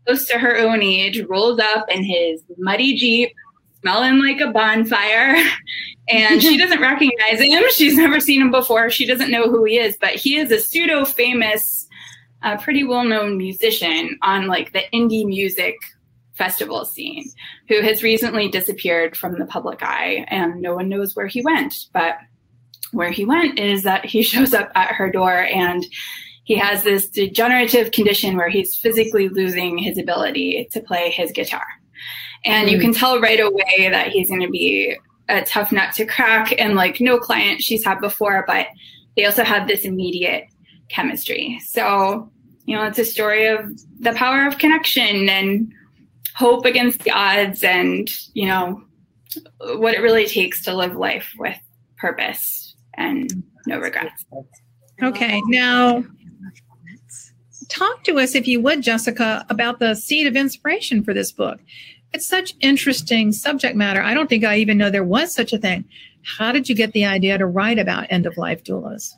[0.06, 3.32] close to her own age, rolls up in his muddy Jeep,
[3.82, 5.36] smelling like a bonfire.
[6.08, 7.64] And she doesn't recognize him.
[7.74, 8.91] She's never seen him before.
[8.91, 11.88] She doesn't know who he is, but he is a pseudo famous,
[12.43, 15.76] uh, pretty well known musician on like the indie music
[16.34, 17.28] festival scene
[17.70, 21.74] who has recently disappeared from the public eye and no one knows where he went.
[21.91, 22.20] But
[22.91, 25.84] where he went is that he shows up at her door and
[26.46, 31.66] he has this degenerative condition where he's physically losing his ability to play his guitar.
[32.46, 32.82] And you mm.
[32.82, 34.96] can tell right away that he's going to be
[35.28, 38.68] a tough nut to crack and like no client she's had before, but
[39.18, 40.46] they also have this immediate
[40.89, 41.60] chemistry.
[41.66, 42.32] So,
[42.66, 43.66] you know, it's a story of
[44.00, 45.74] the power of connection and
[46.36, 48.84] hope against the odds and, you know,
[49.78, 51.58] what it really takes to live life with
[51.98, 54.26] purpose and no regrets.
[55.02, 55.41] Okay.
[55.48, 56.04] Now,
[57.66, 61.59] talk to us, if you would, Jessica, about the seed of inspiration for this book.
[62.13, 64.01] It's such interesting subject matter.
[64.01, 65.86] I don't think I even know there was such a thing.
[66.24, 69.11] How did you get the idea to write about end of life doulas?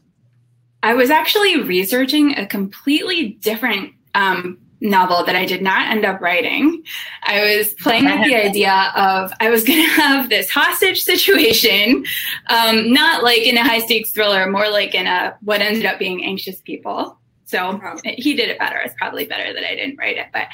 [0.83, 6.21] I was actually researching a completely different um, novel that I did not end up
[6.21, 6.83] writing.
[7.23, 12.05] I was playing with the idea of I was going to have this hostage situation,
[12.47, 15.99] um, not like in a high stakes thriller, more like in a what ended up
[15.99, 17.17] being anxious people.
[17.47, 18.77] So he did it better.
[18.83, 20.27] It's probably better that I didn't write it.
[20.33, 20.47] But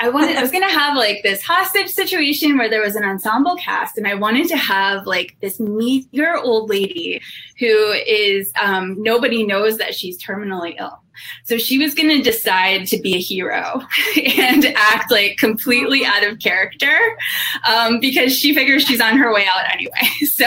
[0.00, 3.04] I wanted, I was going to have like this hostage situation where there was an
[3.04, 7.22] ensemble cast, and I wanted to have like this meager old lady
[7.60, 10.98] who is um, nobody knows that she's terminally ill.
[11.44, 13.82] So she was going to decide to be a hero
[14.36, 17.16] and act like completely out of character
[17.68, 19.92] um, because she figures she's on her way out anyway.
[20.32, 20.46] So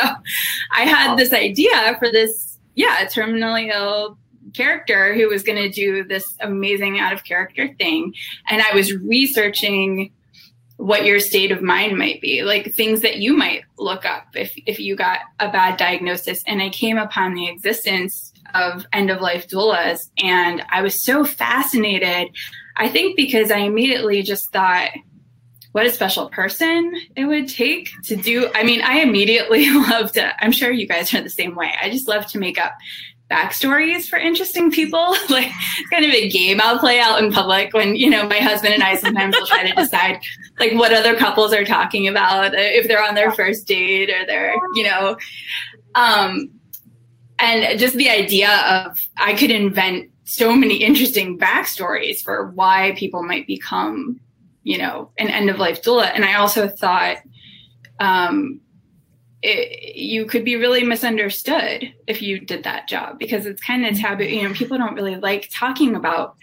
[0.74, 4.18] I had this idea for this, yeah, terminally ill
[4.56, 8.14] character who was going to do this amazing out of character thing.
[8.50, 10.12] And I was researching
[10.78, 14.54] what your state of mind might be, like things that you might look up if,
[14.66, 16.44] if you got a bad diagnosis.
[16.48, 20.10] And I came upon the existence of end of life doulas.
[20.22, 22.36] And I was so fascinated.
[22.76, 24.90] I think because I immediately just thought,
[25.72, 28.50] what a special person it would take to do.
[28.56, 31.74] I mean, I immediately love to, I'm sure you guys are the same way.
[31.82, 32.74] I just love to make up
[33.30, 35.16] backstories for interesting people.
[35.30, 35.52] like
[35.92, 38.84] kind of a game I'll play out in public when, you know, my husband and
[38.84, 40.20] I sometimes will try to decide
[40.60, 44.26] like what other couples are talking about uh, if they're on their first date or
[44.26, 45.18] they're, you know,
[45.96, 46.50] um,
[47.40, 53.24] and just the idea of I could invent so many interesting backstories for why people
[53.24, 54.20] might become,
[54.64, 56.12] you know, an end of life doula.
[56.14, 57.18] And I also thought,
[58.00, 58.60] um,
[59.46, 63.98] it, you could be really misunderstood if you did that job because it's kind of
[63.98, 64.24] taboo.
[64.24, 66.36] You know, people don't really like talking about,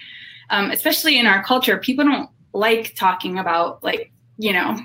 [0.50, 4.78] um, especially in our culture, people don't like talking about like, you know,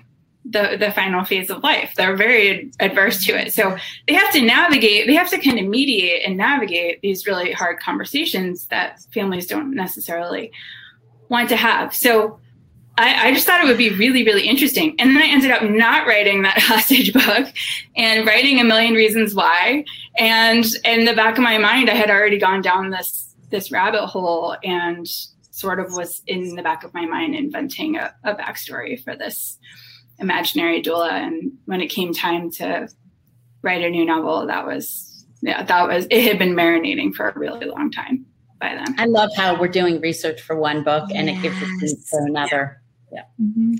[0.46, 1.94] the the final phase of life.
[1.96, 3.54] They're very adverse to it.
[3.54, 7.52] So they have to navigate, they have to kind of mediate and navigate these really
[7.52, 10.52] hard conversations that families don't necessarily
[11.30, 11.94] want to have.
[11.94, 12.40] So
[12.98, 14.96] I, I, just thought it would be really, really interesting.
[14.98, 17.54] And then I ended up not writing that hostage book
[17.96, 19.86] and writing a million reasons why.
[20.18, 24.06] And in the back of my mind, I had already gone down this this rabbit
[24.08, 25.08] hole and
[25.52, 29.58] sort of was in the back of my mind inventing a, a backstory for this
[30.20, 31.12] imaginary doula.
[31.12, 32.90] And when it came time to
[33.62, 37.38] write a new novel, that was yeah, that was it had been marinating for a
[37.38, 38.26] really long time
[38.60, 38.96] by then.
[38.98, 41.38] I love how we're doing research for one book and yes.
[41.38, 42.82] it gives us for another.
[43.12, 43.24] Yeah.
[43.42, 43.76] Mm-hmm.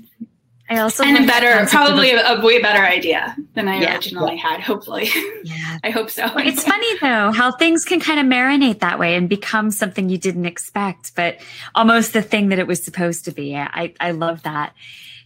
[0.70, 3.94] I also and a better, probably a, a way better idea than I Yeah.
[3.94, 4.60] originally had.
[4.60, 5.08] Hopefully,
[5.44, 5.78] yeah.
[5.82, 6.26] I hope so.
[6.34, 10.10] Well, it's funny though how things can kind of marinate that way and become something
[10.10, 11.38] you didn't expect, but
[11.74, 13.56] almost the thing that it was supposed to be.
[13.56, 14.74] I I love that.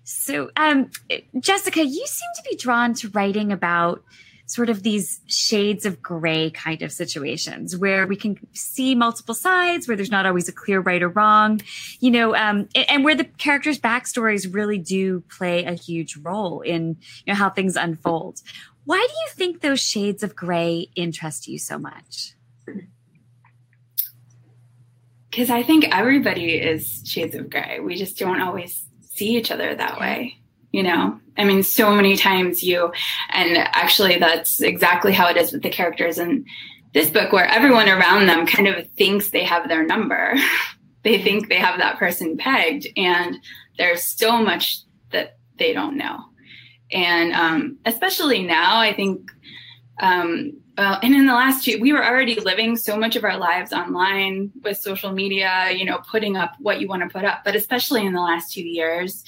[0.04, 0.90] So, um,
[1.40, 4.04] Jessica, you seem to be drawn to writing about
[4.46, 9.88] sort of these shades of gray kind of situations where we can see multiple sides,
[9.88, 11.60] where there's not always a clear right or wrong,
[12.00, 16.96] you know, um, and, where the characters' backstories really do play a huge role in
[17.24, 18.42] you know how things unfold.
[18.84, 22.34] Why do you think those shades of gray interest you so much?
[25.30, 27.80] Because I think everybody is shades of gray.
[27.80, 30.41] We just don't always see each other that way.
[30.72, 32.92] You know, I mean, so many times you,
[33.30, 36.44] and actually, that's exactly how it is with the characters in
[36.94, 40.34] this book, where everyone around them kind of thinks they have their number.
[41.02, 43.36] they think they have that person pegged, and
[43.76, 44.78] there's so much
[45.10, 46.24] that they don't know.
[46.90, 49.30] And um, especially now, I think
[50.00, 53.36] um, uh, and in the last two, we were already living so much of our
[53.36, 57.42] lives online with social media, you know, putting up what you want to put up.
[57.44, 59.22] But especially in the last two years,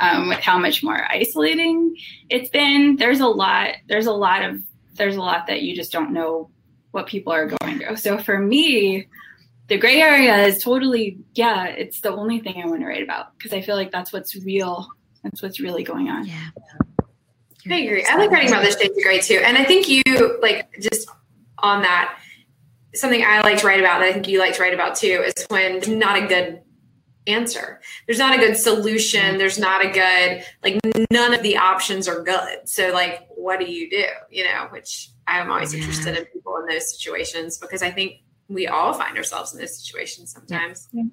[0.00, 1.96] um, with how much more isolating
[2.28, 4.62] it's been, there's a lot, there's a lot of,
[4.94, 6.50] there's a lot that you just don't know
[6.90, 7.96] what people are going through.
[7.96, 9.08] So for me,
[9.68, 13.36] the gray area is totally, yeah, it's the only thing I want to write about
[13.38, 14.88] because I feel like that's what's real.
[15.22, 16.26] That's what's really going on.
[16.26, 16.48] Yeah.
[17.70, 18.04] I agree.
[18.04, 19.40] I like writing about the shades of gray too.
[19.44, 21.08] And I think you like just
[21.58, 22.18] on that,
[22.94, 25.24] something I like to write about that I think you like to write about too
[25.24, 26.60] is when not a good
[27.26, 27.80] answer.
[28.06, 29.38] There's not a good solution.
[29.38, 32.68] There's not a good like none of the options are good.
[32.68, 34.04] So like what do you do?
[34.30, 35.80] You know, which I'm always Yeah.
[35.80, 39.76] interested in people in those situations because I think we all find ourselves in those
[39.78, 40.88] situations sometimes.
[40.92, 41.04] Yeah.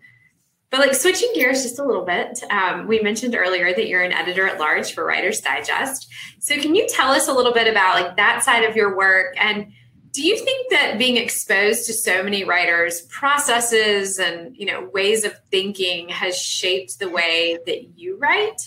[0.71, 4.11] But like switching gears just a little bit, um, we mentioned earlier that you're an
[4.11, 6.07] editor at large for Writer's Digest.
[6.39, 9.33] So can you tell us a little bit about like that side of your work
[9.39, 9.71] and
[10.11, 15.23] do you think that being exposed to so many writers processes and you know ways
[15.23, 18.61] of thinking has shaped the way that you write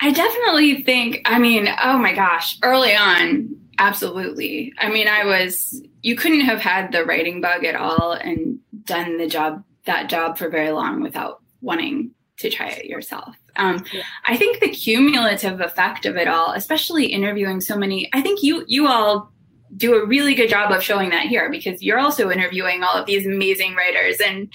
[0.00, 4.72] I definitely think, I mean, oh my gosh, early on, absolutely.
[4.78, 9.16] I mean, I was, you couldn't have had the writing bug at all and done
[9.16, 13.36] the job, that job for very long without wanting to try it yourself.
[13.56, 14.02] Um, Yeah.
[14.26, 18.64] I think the cumulative effect of it all, especially interviewing so many, I think you,
[18.66, 19.32] you all
[19.76, 23.06] do a really good job of showing that here because you're also interviewing all of
[23.06, 24.48] these amazing writers and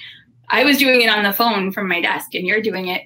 [0.50, 3.04] I was doing it on the phone from my desk and you're doing it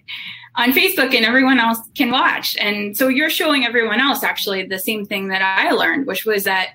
[0.56, 2.56] on Facebook and everyone else can watch.
[2.58, 6.46] And so you're showing everyone else actually the same thing that I learned, which was
[6.46, 6.70] that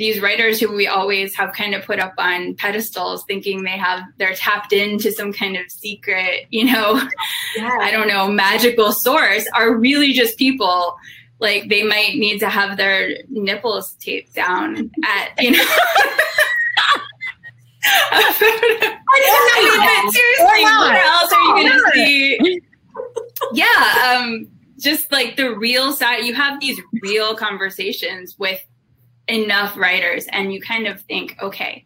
[0.00, 4.02] these writers who we always have kind of put up on pedestals thinking they have
[4.16, 7.06] they're tapped into some kind of secret, you know,
[7.60, 10.96] I don't know, magical source are really just people
[11.38, 15.64] like they might need to have their nipples taped down at, you know.
[18.12, 18.22] I
[20.00, 22.60] mean, seriously, what else are you going to see?
[23.52, 24.46] yeah um
[24.78, 28.62] just like the real side you have these real conversations with
[29.30, 31.84] enough writers and you kind of think okay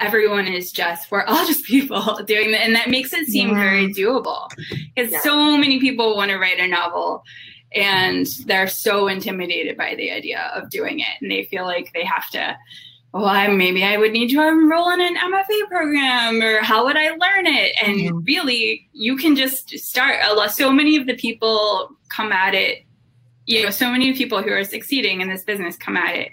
[0.00, 3.54] everyone is just we're all just people doing that and that makes it seem Yeah.
[3.60, 4.48] very doable
[4.94, 5.20] because Yeah.
[5.20, 7.22] so many people want to write a novel
[7.74, 12.04] and they're so intimidated by the idea of doing it and they feel like they
[12.04, 12.56] have to
[13.12, 16.96] well I, maybe i would need to enroll in an mfa program or how would
[16.96, 18.26] i learn it and Mhm.
[18.26, 22.84] really you can just start a lot so many of the people come at it
[23.46, 26.30] you know so many people who are succeeding in this business come at it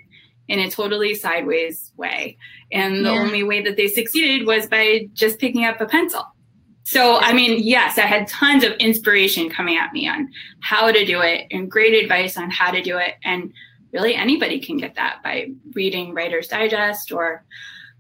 [0.47, 2.37] in a totally sideways way.
[2.71, 3.21] And the Yeah.
[3.21, 6.25] only way that they succeeded was by just picking up a pencil.
[6.85, 10.29] So i mean yes i had tons of inspiration coming at me on
[10.59, 13.15] how to do it and great advice on how to do it.
[13.23, 13.53] And
[13.93, 17.45] really anybody can get that by reading writer's digest or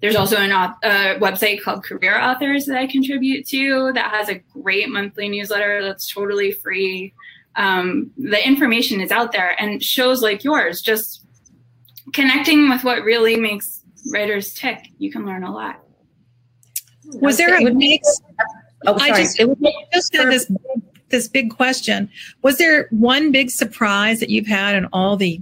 [0.01, 4.41] there's also an a website called career authors that i contribute to that has a
[4.51, 7.13] great monthly newsletter that's totally free.
[7.55, 11.22] Um, the information is out there and shows like yours just
[12.11, 13.81] connecting with what really makes
[14.11, 15.79] writers tick you can learn a lot
[17.13, 18.01] Was there a would big,
[18.85, 20.51] Oh, I just- It would make just had this
[21.09, 22.09] this big question.
[22.41, 25.39] Was there one big surprise that you've had in all the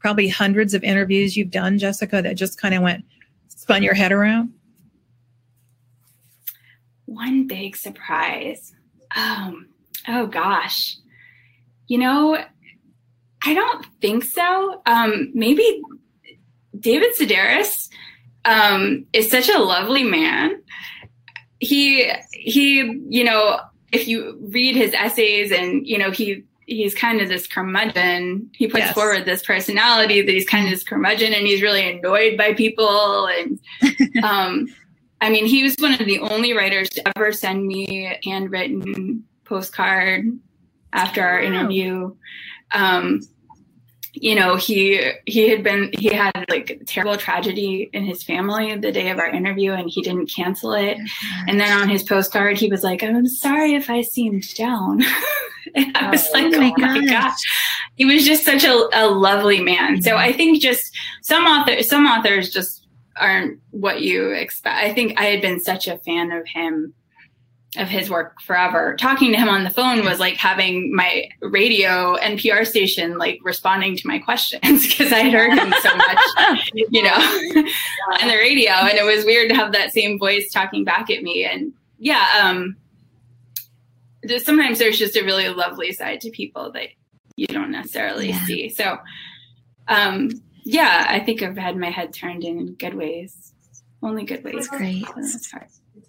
[0.00, 3.04] probably hundreds of interviews you've done, Jessica, that just kind of went
[3.48, 4.52] spun your head around?
[7.06, 8.72] one big surprise
[9.14, 9.68] um,
[10.08, 10.96] oh gosh
[11.86, 12.42] you know
[13.44, 15.82] i don't think so um, maybe
[16.78, 17.88] david sedaris
[18.44, 20.60] um, is such a lovely man
[21.60, 22.78] he he
[23.08, 23.58] you know
[23.92, 28.50] if you read his essays and, you know, he, he's kind of this curmudgeon.
[28.52, 28.92] He puts Yes.
[28.94, 33.28] forward this personality that he's kind of this curmudgeon and he's really annoyed by people.
[33.28, 33.60] And,
[34.24, 34.66] um,
[35.20, 39.22] I mean, he was one of the only writers to ever send me a handwritten
[39.44, 40.26] postcard
[40.92, 41.46] after our Wow.
[41.46, 42.16] interview.
[42.74, 43.20] Um,
[44.14, 48.92] you know, he he had been he had like terrible tragedy in his family the
[48.92, 50.96] day of our interview, and he didn't cancel it.
[50.96, 51.48] Mm-hmm.
[51.48, 55.02] And then on his postcard, he was like, "I'm sorry if I seemed down."
[55.74, 57.10] and I was Oh, like, oh "Oh my my gosh.
[57.10, 57.38] gosh!"
[57.96, 60.00] He was just such a, a lovely man.
[60.00, 60.18] So mm-hmm.
[60.18, 62.86] I think just some authors, some authors just
[63.16, 64.76] aren't what you expect.
[64.76, 66.94] I think I had been such a fan of him,
[67.76, 68.94] of his work forever.
[68.96, 73.96] Talking to him on the phone was like having my radio NPR station like responding
[73.96, 77.14] to my questions because I had heard him so much, you know,
[78.20, 81.22] on the radio, and it was weird to have that same voice talking back at
[81.22, 81.44] me.
[81.44, 82.76] And yeah, um,
[84.26, 86.88] just sometimes there's just a really lovely side to people that
[87.36, 88.44] you don't necessarily Yeah.
[88.46, 88.68] see.
[88.68, 88.98] So,
[89.88, 90.30] um,
[90.64, 93.52] yeah, I think I've had my head turned in good ways,
[94.02, 94.54] only good ways.
[94.54, 95.06] That's great.
[95.06, 95.54] for the most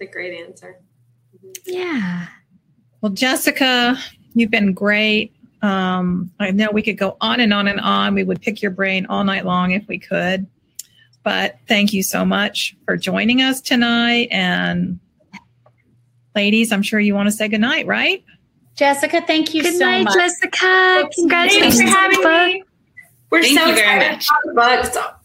[0.01, 0.79] a great answer.
[1.65, 2.27] Yeah.
[3.01, 3.97] Well, Jessica,
[4.33, 5.33] you've been great.
[5.61, 8.13] Um, I know we could go on and on and on.
[8.13, 10.47] We would pick your brain all night long if we could.
[11.23, 14.27] But thank you so much for joining us tonight.
[14.29, 14.99] And
[16.35, 18.23] ladies, I'm sure you want to say goodnight, right?
[18.75, 20.13] Jessica, thank you Good so night, much.
[20.13, 21.09] Jessica.
[21.15, 22.63] Congratulations for having me.
[23.31, 24.53] We're Thank so you very excited much.
[24.53, 25.19] about the book.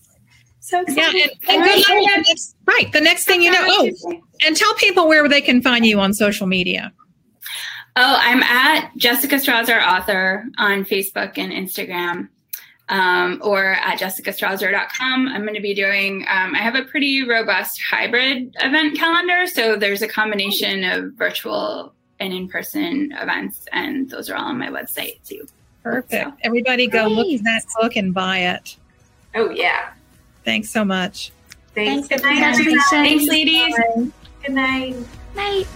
[0.71, 1.15] So, so excited.
[1.43, 1.53] Yeah.
[1.55, 2.93] And, and good luck the next- right.
[2.93, 3.59] The next thing you know.
[3.69, 6.93] Oh, and tell people where they can find you on social media.
[7.97, 12.29] Oh, I'm at Jessica Strawser author on Facebook and Instagram,
[12.89, 15.29] um, or at jessicastrawser.com.
[15.29, 16.25] I'm going to be doing.
[16.31, 21.93] Um, I have a pretty robust hybrid event calendar, so there's a combination of virtual
[22.21, 25.47] and in-person events, and those are all on my website too.
[25.83, 26.31] Perfect.
[26.45, 28.77] Everybody go look at that book and buy it.
[29.35, 29.91] Oh yeah.
[30.45, 31.33] Thanks so much.
[31.75, 32.09] Thanks.
[32.09, 32.79] Thanks, Good night, everybody.
[32.93, 33.09] everybody.
[33.09, 33.75] Thanks, ladies.
[34.45, 34.97] Good night.
[35.37, 35.67] Night.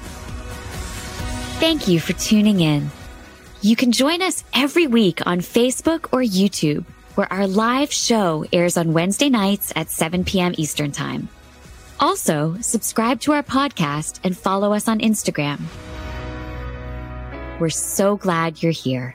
[1.61, 2.91] Thank you for tuning in.
[3.63, 6.85] You can join us every week on Facebook or YouTube,
[7.15, 10.53] where our live show airs on Wednesday nights at 7 p.m.
[10.59, 11.29] Eastern Time.
[12.01, 15.61] Also, subscribe to our podcast and follow us on Instagram.
[17.61, 19.15] We're so glad you're here.